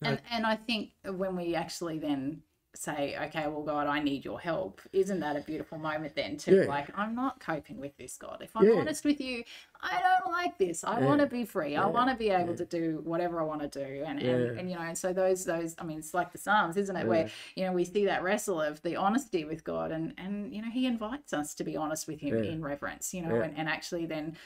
And 0.02 0.22
and 0.32 0.46
I 0.46 0.56
think 0.56 0.92
when 1.04 1.36
we 1.36 1.54
actually 1.56 2.00
then 2.00 2.42
say, 2.74 3.18
okay, 3.26 3.48
well, 3.48 3.64
God, 3.64 3.88
I 3.88 4.00
need 4.00 4.24
your 4.24 4.40
help, 4.40 4.82
isn't 4.94 5.20
that 5.20 5.36
a 5.36 5.42
beautiful 5.42 5.78
moment 5.78 6.16
then 6.16 6.38
to 6.38 6.56
Yeah. 6.56 6.64
like, 6.70 6.90
I'm 6.98 7.14
not 7.14 7.40
coping 7.40 7.80
with 7.80 7.98
this, 7.98 8.16
God. 8.18 8.38
If 8.42 8.56
I'm 8.56 8.66
Yeah. 8.66 8.76
honest 8.80 9.04
with 9.04 9.20
you, 9.20 9.44
I 9.82 10.00
don't 10.02 10.32
like 10.32 10.58
this. 10.58 10.84
I 10.84 11.00
want 11.00 11.20
to 11.22 11.28
be 11.28 11.44
free. 11.44 11.76
I 11.76 11.88
want 11.88 12.10
to 12.10 12.16
be 12.16 12.30
able 12.30 12.56
to 12.56 12.66
do 12.66 13.02
whatever 13.04 13.42
I 13.42 13.44
want 13.44 13.62
to 13.62 13.68
do. 13.68 14.04
And, 14.06 14.22
Yeah. 14.22 14.32
and 14.32 14.60
and 14.60 14.70
you 14.70 14.76
know, 14.76 14.82
and 14.84 14.98
so 14.98 15.12
those 15.12 15.44
those 15.44 15.76
I 15.80 15.84
mean, 15.84 15.98
it's 16.00 16.14
like 16.14 16.32
the 16.32 16.38
Psalms, 16.38 16.78
isn't 16.78 16.96
it? 16.96 17.08
Where 17.08 17.30
you 17.56 17.66
know 17.66 17.74
we 17.74 17.84
see 17.84 18.06
that 18.06 18.22
wrestle 18.24 18.62
of 18.62 18.82
the 18.84 18.96
honesty 18.96 19.44
with 19.44 19.64
God, 19.64 19.92
and 19.92 20.14
and 20.18 20.54
you 20.54 20.62
know 20.62 20.70
He 20.70 20.86
invites 20.86 21.34
us 21.34 21.54
to 21.56 21.64
be 21.64 21.76
honest 21.76 22.08
with 22.08 22.20
Him 22.22 22.38
Yeah. 22.38 22.52
in 22.52 22.62
reverence, 22.62 23.14
you 23.14 23.22
know, 23.24 23.36
Yeah. 23.36 23.44
and, 23.44 23.58
and 23.58 23.68
actually 23.68 24.06
then 24.06 24.38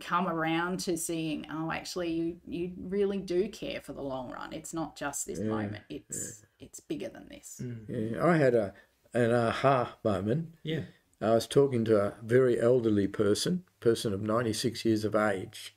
come 0.00 0.28
around 0.28 0.80
to 0.80 0.96
seeing 0.96 1.46
oh 1.50 1.70
actually 1.70 2.10
you 2.10 2.36
you 2.46 2.72
really 2.78 3.18
do 3.18 3.48
care 3.48 3.80
for 3.80 3.92
the 3.92 4.02
long 4.02 4.30
run. 4.30 4.52
It's 4.52 4.72
not 4.72 4.96
just 4.96 5.26
this 5.26 5.40
moment. 5.40 5.84
it's 5.88 6.44
it's 6.58 6.80
bigger 6.80 7.08
than 7.08 7.28
this. 7.28 7.60
Mm. 7.62 8.12
Yeah, 8.14 8.26
I 8.26 8.36
had 8.36 8.54
a 8.54 8.74
an 9.14 9.32
aha 9.32 9.96
moment. 10.04 10.48
Yeah. 10.62 10.82
I 11.20 11.30
was 11.30 11.46
talking 11.46 11.84
to 11.86 12.00
a 12.00 12.14
very 12.22 12.60
elderly 12.60 13.08
person, 13.08 13.64
person 13.80 14.12
of 14.12 14.22
96 14.22 14.84
years 14.84 15.04
of 15.04 15.16
age, 15.16 15.76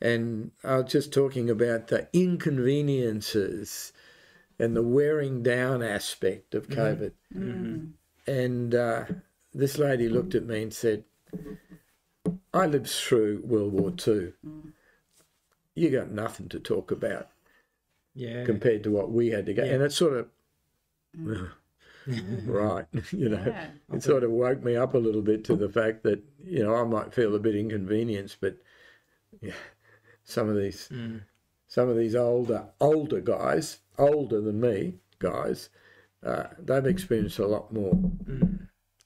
And 0.00 0.52
I 0.64 0.76
was 0.78 0.90
just 0.90 1.12
talking 1.12 1.50
about 1.50 1.88
the 1.88 2.08
inconveniences 2.12 3.92
and 4.58 4.74
the 4.74 4.82
wearing 4.82 5.42
down 5.42 5.82
aspect 5.82 6.54
of 6.54 6.68
mm-hmm. 6.68 6.80
COVID. 6.80 7.12
Mm-hmm. 7.34 8.30
And 8.30 8.74
uh, 8.74 9.04
this 9.52 9.78
lady 9.78 10.08
looked 10.08 10.34
at 10.34 10.46
me 10.46 10.62
and 10.62 10.72
said, 10.72 11.04
I 12.56 12.66
lived 12.66 12.88
through 12.88 13.42
World 13.44 13.72
War 13.72 13.90
mm. 13.90 13.96
Two. 13.98 14.32
Mm. 14.46 14.72
You 15.74 15.90
got 15.90 16.10
nothing 16.10 16.48
to 16.50 16.58
talk 16.58 16.90
about 16.90 17.28
Yeah. 18.14 18.44
compared 18.44 18.82
to 18.84 18.90
what 18.90 19.10
we 19.12 19.28
had 19.28 19.46
to 19.46 19.54
go. 19.54 19.64
Yeah. 19.64 19.74
And 19.74 19.82
it 19.82 19.92
sort 19.92 20.14
of, 20.14 20.28
mm. 21.16 21.50
right, 22.46 22.86
you 23.12 23.28
know, 23.28 23.44
Yeah. 23.46 23.68
it 23.92 24.02
sort 24.02 24.24
of 24.24 24.30
woke 24.30 24.62
me 24.62 24.74
up 24.76 24.94
a 24.94 24.98
little 24.98 25.22
bit 25.22 25.44
to 25.44 25.56
the 25.56 25.68
fact 25.68 26.02
that, 26.04 26.22
you 26.42 26.62
know, 26.62 26.74
I 26.74 26.84
might 26.84 27.12
feel 27.12 27.34
a 27.34 27.40
bit 27.40 27.54
inconvenienced, 27.54 28.40
but 28.40 28.56
yeah, 29.40 29.52
some 30.24 30.48
of 30.48 30.56
these, 30.56 30.90
some 31.68 31.88
of 31.88 31.96
these 31.96 32.14
older, 32.14 32.68
older 32.80 33.20
guys, 33.20 33.80
older 33.98 34.40
than 34.40 34.60
me, 34.60 34.94
guys, 35.18 35.68
uh, 36.22 36.44
they've 36.58 36.86
experienced 36.86 37.38
a 37.38 37.46
lot 37.46 37.72
more. 37.72 37.98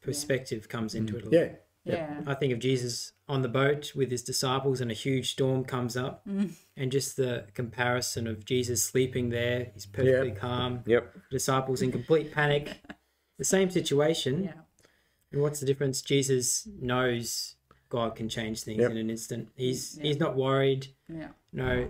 Perspective 0.02 0.68
comes 0.68 0.94
into 0.94 1.16
it 1.16 1.22
a 1.22 1.24
lot. 1.24 1.32
Yeah. 1.32 1.48
Yeah. 1.84 2.20
I 2.26 2.34
think 2.34 2.52
of 2.52 2.58
Jesus 2.58 3.12
on 3.28 3.42
the 3.42 3.48
boat 3.48 3.92
with 3.94 4.10
his 4.10 4.22
disciples, 4.22 4.80
and 4.80 4.90
a 4.90 4.94
huge 4.94 5.30
storm 5.32 5.64
comes 5.64 5.96
up, 5.96 6.26
mm. 6.26 6.52
and 6.76 6.92
just 6.92 7.16
the 7.16 7.46
comparison 7.54 8.26
of 8.26 8.44
Jesus 8.44 8.82
sleeping 8.82 9.30
there, 9.30 9.68
he's 9.72 9.86
perfectly 9.86 10.32
calm, 10.32 10.82
Yep. 10.86 11.14
disciples 11.30 11.82
in 11.82 11.92
complete 11.92 12.32
panic. 12.32 12.80
The 13.38 13.44
same 13.44 13.70
situation. 13.70 14.44
Yeah. 14.44 14.52
And 15.32 15.40
what's 15.40 15.60
the 15.60 15.66
difference? 15.66 16.02
Jesus 16.02 16.68
knows 16.78 17.54
God 17.88 18.14
can 18.14 18.28
change 18.28 18.60
things 18.64 18.80
Yep. 18.80 18.90
in 18.90 18.96
an 18.98 19.08
instant. 19.08 19.48
He's 19.56 19.98
he's 19.98 20.18
not 20.20 20.36
worried. 20.36 20.88
Yeah. 21.08 21.28
No, 21.50 21.88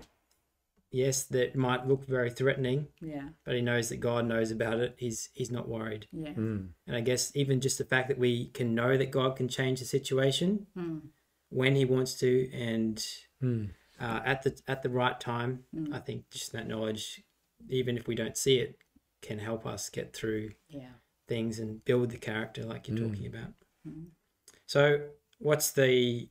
yes, 0.91 1.25
that 1.25 1.55
might 1.57 1.87
look 1.87 2.07
very 2.07 2.31
threatening, 2.31 2.89
Yeah. 3.01 3.29
but 3.45 3.55
he 3.55 3.61
knows 3.63 3.89
that 3.91 3.99
God 3.99 4.27
knows 4.27 4.51
about 4.51 4.81
it. 4.81 4.95
He's 4.99 5.29
he's 5.35 5.51
not 5.51 5.69
worried. 5.69 6.07
Yeah. 6.13 6.31
Mm. 6.35 6.71
And 6.87 6.97
I 6.97 7.01
guess 7.01 7.35
even 7.37 7.61
just 7.61 7.79
the 7.79 7.85
fact 7.85 8.09
that 8.09 8.19
we 8.19 8.49
can 8.49 8.75
know 8.75 8.97
that 8.97 9.11
God 9.11 9.37
can 9.37 9.49
change 9.49 9.81
the 9.81 9.87
situation 9.87 10.67
when 11.51 11.75
He 11.77 11.85
wants 11.85 12.15
to 12.21 12.51
and 12.53 13.05
Mm. 13.43 13.71
uh, 13.99 14.21
at 14.25 14.43
the 14.43 14.61
at 14.69 14.83
the 14.83 14.91
right 14.91 15.19
time, 15.21 15.65
I 15.93 15.99
think 15.99 16.31
just 16.31 16.53
that 16.53 16.67
knowledge, 16.69 17.23
even 17.69 17.97
if 17.97 18.07
we 18.07 18.15
don't 18.15 18.37
see 18.37 18.59
it, 18.59 18.77
can 19.23 19.39
help 19.39 19.67
us 19.67 19.89
get 19.91 20.13
through 20.15 20.53
Yeah. 20.69 20.93
things 21.29 21.59
and 21.59 21.85
build 21.85 22.11
the 22.11 22.19
character 22.19 22.65
like 22.65 22.89
you're 22.89 22.97
talking 22.99 23.27
about. 23.27 23.53
So, 24.67 25.11
what's 25.39 25.71
the 25.73 26.29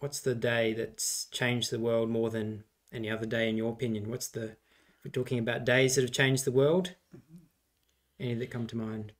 what's 0.00 0.20
the 0.20 0.34
day 0.34 0.72
that's 0.74 1.26
changed 1.32 1.70
the 1.72 1.78
world 1.80 2.08
more 2.08 2.30
than 2.30 2.64
any 2.92 3.10
other 3.10 3.26
day 3.26 3.48
in 3.48 3.56
your 3.56 3.72
opinion? 3.72 4.10
What's 4.10 4.28
the 4.28 4.56
we're 5.04 5.10
talking 5.10 5.38
about 5.38 5.64
days 5.64 5.94
that 5.94 6.02
have 6.02 6.12
changed 6.12 6.44
the 6.44 6.52
world? 6.52 6.94
Any 8.20 8.34
that 8.34 8.50
come 8.50 8.66
to 8.66 8.76
mind? 8.76 9.12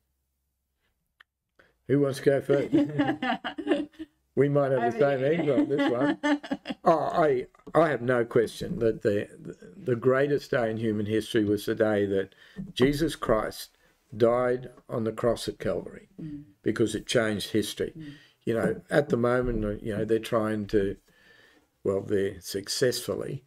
Who 1.86 2.00
wants 2.00 2.18
to 2.18 2.24
go 2.24 2.40
first? 2.40 2.72
we 4.34 4.48
might 4.48 4.72
have 4.72 4.92
the 4.92 4.98
same 4.98 5.24
answer 5.24 5.54
on 5.54 5.68
this 5.68 5.90
one. 5.90 6.18
Oh, 6.84 7.10
I, 7.12 7.46
I 7.74 7.90
have 7.90 8.00
no 8.00 8.24
question 8.24 8.78
that 8.78 9.02
the, 9.02 9.28
the 9.76 9.94
greatest 9.94 10.52
day 10.52 10.70
in 10.70 10.78
human 10.78 11.04
history 11.04 11.44
was 11.44 11.66
the 11.66 11.74
day 11.74 12.06
that 12.06 12.34
Jesus 12.72 13.14
Christ 13.14 13.76
died 14.16 14.70
on 14.88 15.04
the 15.04 15.12
cross 15.12 15.48
at 15.48 15.58
Calvary 15.58 16.08
because 16.62 16.94
it 16.94 17.06
changed 17.06 17.50
history. 17.50 17.92
You 18.44 18.54
know, 18.54 18.80
at 18.88 19.10
the 19.10 19.18
moment, 19.18 19.82
you 19.82 19.94
know, 19.94 20.06
they're 20.06 20.18
trying 20.18 20.66
to, 20.68 20.96
well, 21.84 22.00
they're 22.00 22.40
successfully 22.40 23.44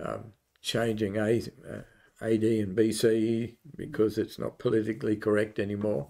um, 0.00 0.32
changing 0.62 1.16
A, 1.16 1.42
uh, 1.68 1.82
AD 2.20 2.42
and 2.42 2.76
BCE 2.76 3.56
because 3.76 4.18
it's 4.18 4.38
not 4.38 4.58
politically 4.58 5.16
correct 5.16 5.58
anymore. 5.58 6.08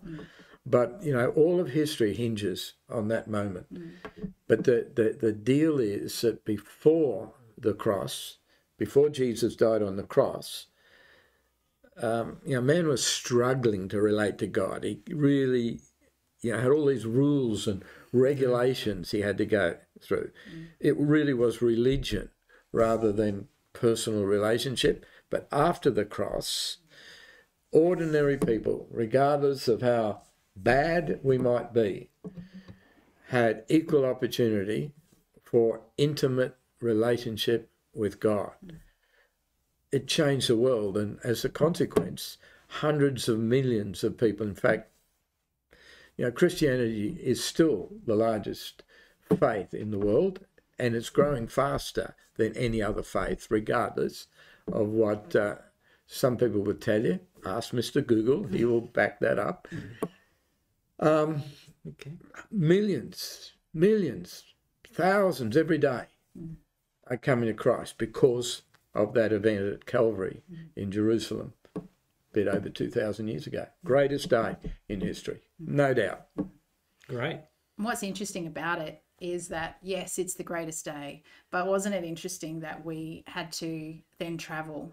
But 0.66 1.00
you 1.02 1.12
know, 1.12 1.28
all 1.30 1.60
of 1.60 1.70
history 1.70 2.14
hinges 2.14 2.74
on 2.88 3.08
that 3.08 3.28
moment. 3.28 3.66
But 4.48 4.64
the, 4.64 4.90
the, 4.94 5.16
the 5.20 5.32
deal 5.32 5.78
is 5.78 6.20
that 6.22 6.44
before 6.44 7.34
the 7.58 7.74
cross, 7.74 8.38
before 8.78 9.10
Jesus 9.10 9.56
died 9.56 9.82
on 9.82 9.96
the 9.96 10.02
cross, 10.02 10.66
um, 12.00 12.38
you 12.44 12.54
know, 12.54 12.62
man 12.62 12.88
was 12.88 13.04
struggling 13.04 13.88
to 13.88 14.00
relate 14.00 14.38
to 14.38 14.46
God. 14.46 14.84
He 14.84 15.00
really, 15.08 15.80
you 16.40 16.52
know, 16.52 16.60
had 16.60 16.70
all 16.70 16.86
these 16.86 17.06
rules 17.06 17.66
and 17.66 17.84
regulations 18.12 19.10
he 19.10 19.20
had 19.20 19.38
to 19.38 19.46
go 19.46 19.76
through. 20.00 20.30
It 20.80 20.96
really 20.96 21.34
was 21.34 21.62
religion 21.62 22.30
rather 22.74 23.12
than 23.12 23.48
personal 23.72 24.24
relationship. 24.24 25.06
But 25.30 25.48
after 25.50 25.90
the 25.90 26.04
cross, 26.04 26.78
ordinary 27.70 28.36
people, 28.36 28.86
regardless 28.90 29.68
of 29.68 29.80
how 29.80 30.22
bad 30.56 31.20
we 31.22 31.38
might 31.38 31.72
be, 31.72 32.10
had 33.28 33.64
equal 33.68 34.04
opportunity 34.04 34.92
for 35.42 35.82
intimate 35.96 36.56
relationship 36.80 37.70
with 37.94 38.20
God. 38.20 38.80
It 39.90 40.08
changed 40.08 40.48
the 40.48 40.56
world, 40.56 40.96
and 40.96 41.18
as 41.22 41.44
a 41.44 41.48
consequence, 41.48 42.38
hundreds 42.68 43.28
of 43.28 43.38
millions 43.38 44.02
of 44.02 44.18
people, 44.18 44.46
in 44.46 44.54
fact, 44.54 44.90
you 46.16 46.24
know, 46.24 46.32
Christianity 46.32 47.18
is 47.22 47.42
still 47.42 47.90
the 48.04 48.16
largest 48.16 48.82
faith 49.38 49.74
in 49.74 49.90
the 49.90 49.98
world, 49.98 50.40
and 50.78 50.94
it's 50.94 51.10
growing 51.10 51.46
faster 51.48 52.14
than 52.36 52.56
any 52.56 52.82
other 52.82 53.02
faith, 53.02 53.46
regardless 53.50 54.26
of 54.70 54.88
what 54.88 55.34
uh, 55.36 55.56
some 56.06 56.36
people 56.36 56.60
would 56.62 56.80
tell 56.80 57.04
you. 57.04 57.20
Ask 57.46 57.72
Mr. 57.72 58.04
Google, 58.04 58.44
he 58.44 58.64
will 58.64 58.80
back 58.80 59.20
that 59.20 59.38
up. 59.38 59.68
Um, 60.98 61.42
Okay. 61.86 62.12
millions, 62.50 63.52
millions, 63.74 64.44
thousands 64.90 65.54
every 65.54 65.76
day 65.76 66.04
are 67.08 67.18
coming 67.18 67.46
to 67.46 67.52
Christ 67.52 67.98
because 67.98 68.62
of 68.94 69.12
that 69.12 69.32
event 69.34 69.66
at 69.66 69.84
Calvary 69.84 70.42
in 70.74 70.90
Jerusalem, 70.90 71.52
a 71.76 71.80
bit 72.32 72.48
over 72.48 72.70
2,000 72.70 73.28
years 73.28 73.46
ago. 73.46 73.66
Greatest 73.84 74.30
day 74.30 74.56
in 74.88 75.02
history, 75.02 75.40
no 75.58 75.92
doubt. 75.92 76.26
Great. 77.06 77.40
What's 77.76 78.02
interesting 78.02 78.46
about 78.46 78.80
it 78.80 79.02
is 79.32 79.48
that 79.48 79.78
yes, 79.82 80.18
it's 80.18 80.34
the 80.34 80.42
greatest 80.44 80.84
day, 80.84 81.22
but 81.50 81.66
wasn't 81.66 81.94
it 81.94 82.04
interesting 82.04 82.60
that 82.60 82.84
we 82.84 83.24
had 83.26 83.50
to 83.52 83.96
then 84.18 84.36
travel 84.38 84.92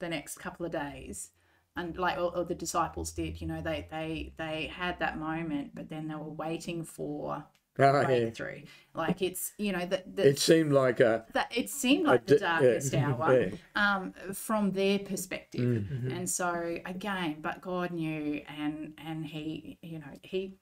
the 0.00 0.08
next 0.08 0.38
couple 0.38 0.66
of 0.66 0.72
days, 0.72 1.30
and 1.76 1.96
like 1.96 2.18
or, 2.18 2.34
or 2.36 2.44
the 2.44 2.54
disciples 2.54 3.12
did, 3.12 3.40
you 3.40 3.46
know, 3.46 3.60
they 3.60 3.86
they 3.90 4.32
they 4.36 4.66
had 4.66 4.98
that 4.98 5.18
moment, 5.18 5.74
but 5.74 5.88
then 5.88 6.08
they 6.08 6.14
were 6.14 6.30
waiting 6.30 6.84
for 6.84 7.44
Oh, 7.80 8.00
yeah. 8.00 8.06
breakthrough. 8.06 8.62
Like 8.94 9.22
it's 9.22 9.52
you 9.56 9.70
know 9.72 9.86
that 9.86 10.16
that 10.16 10.26
It 10.26 10.38
seemed 10.40 10.72
like 10.72 10.98
a, 10.98 11.24
that 11.32 11.56
it 11.56 11.70
seemed 11.70 12.06
a 12.06 12.10
like 12.10 12.26
the 12.26 12.36
di- 12.36 12.44
yeah, 12.44 12.60
darkest 12.60 12.94
hour 12.94 13.40
yeah. 13.40 13.56
um, 13.76 14.12
from 14.34 14.72
their 14.72 14.98
perspective. 14.98 15.60
Mm. 15.60 16.16
And 16.16 16.28
so 16.28 16.78
again, 16.84 17.36
but 17.40 17.60
God 17.60 17.92
knew, 17.92 18.42
and 18.58 18.94
and 19.06 19.24
he, 19.24 19.78
you 19.80 20.00
know, 20.00 20.12
he 20.22 20.54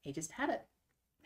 he 0.00 0.12
just 0.12 0.30
had 0.32 0.50
it. 0.50 0.62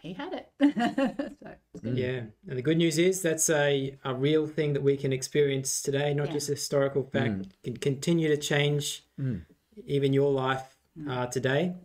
He 0.02 0.14
had 0.14 0.32
it. 0.32 0.48
so, 1.40 1.54
it's 1.74 1.80
good. 1.80 1.96
Yeah. 1.96 2.22
And 2.48 2.58
the 2.58 2.62
good 2.62 2.76
news 2.76 2.98
is 2.98 3.22
that's 3.22 3.48
a, 3.48 3.96
a 4.04 4.12
real 4.12 4.48
thing 4.48 4.72
that 4.72 4.82
we 4.82 4.96
can 4.96 5.12
experience 5.12 5.80
today, 5.80 6.12
not 6.12 6.26
Yeah. 6.26 6.32
just 6.32 6.48
a 6.48 6.52
historical 6.52 7.04
fact. 7.04 7.34
Mm. 7.34 7.50
Can 7.62 7.76
continue 7.76 8.26
to 8.28 8.36
change 8.36 9.04
mm. 9.18 9.44
even 9.86 10.12
your 10.12 10.32
life 10.32 10.76
mm. 10.98 11.08
uh, 11.08 11.26
today. 11.26 11.76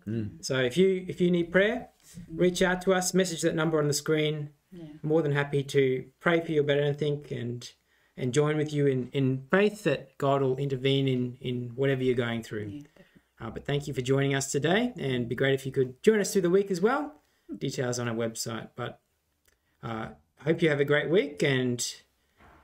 So 0.41 0.57
if 0.57 0.77
you 0.77 1.05
if 1.07 1.21
you 1.21 1.29
need 1.29 1.51
prayer, 1.51 1.89
reach 2.27 2.63
out 2.63 2.81
to 2.83 2.93
us, 2.95 3.13
message 3.13 3.43
that 3.43 3.53
number 3.53 3.77
on 3.77 3.87
the 3.87 3.93
screen. 3.93 4.49
Yeah. 4.71 4.85
More 5.03 5.21
than 5.21 5.33
happy 5.33 5.61
to 5.63 6.05
pray 6.19 6.41
for 6.41 6.51
you 6.51 6.61
about 6.61 6.79
anything 6.79 7.23
and 7.29 7.71
and 8.17 8.33
join 8.33 8.57
with 8.57 8.73
you 8.73 8.87
in, 8.87 9.09
in 9.13 9.43
faith 9.51 9.83
that 9.83 10.17
God 10.17 10.41
will 10.41 10.57
intervene 10.57 11.07
in, 11.07 11.37
in 11.39 11.71
whatever 11.75 12.01
you're 12.01 12.15
going 12.15 12.41
through. 12.41 12.81
Uh, 13.39 13.51
but 13.51 13.63
thank 13.63 13.85
you 13.87 13.93
for 13.93 14.01
joining 14.01 14.33
us 14.33 14.51
today, 14.51 14.91
and 14.97 15.29
be 15.29 15.35
great 15.35 15.53
if 15.53 15.67
you 15.67 15.71
could 15.71 16.01
join 16.01 16.19
us 16.19 16.33
through 16.33 16.41
the 16.41 16.49
week 16.49 16.71
as 16.71 16.81
well. 16.81 17.13
Details 17.55 17.99
on 17.99 18.07
our 18.07 18.15
website. 18.15 18.69
But 18.75 18.99
uh, 19.83 20.09
hope 20.43 20.61
you 20.61 20.69
have 20.69 20.79
a 20.79 20.85
great 20.85 21.09
week 21.09 21.43
and 21.43 21.85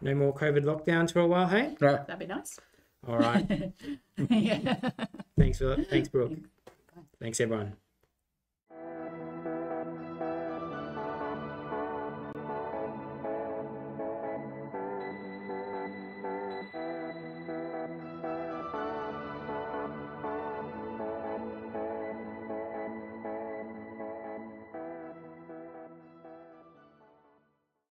no 0.02 0.14
more 0.16 0.34
COVID 0.34 0.64
lockdowns 0.64 1.14
for 1.14 1.20
a 1.20 1.28
while. 1.28 1.48
Hey, 1.48 1.76
no, 1.80 2.04
That'd 2.08 2.20
be 2.20 2.26
nice. 2.26 2.60
all 3.08 3.18
right. 3.18 3.74
yeah. 4.30 4.90
thanks 5.38 5.58
for 5.60 5.76
thanks, 5.84 6.10
Brooke. 6.10 6.34
Thanks 7.20 7.40
everyone. 7.40 7.74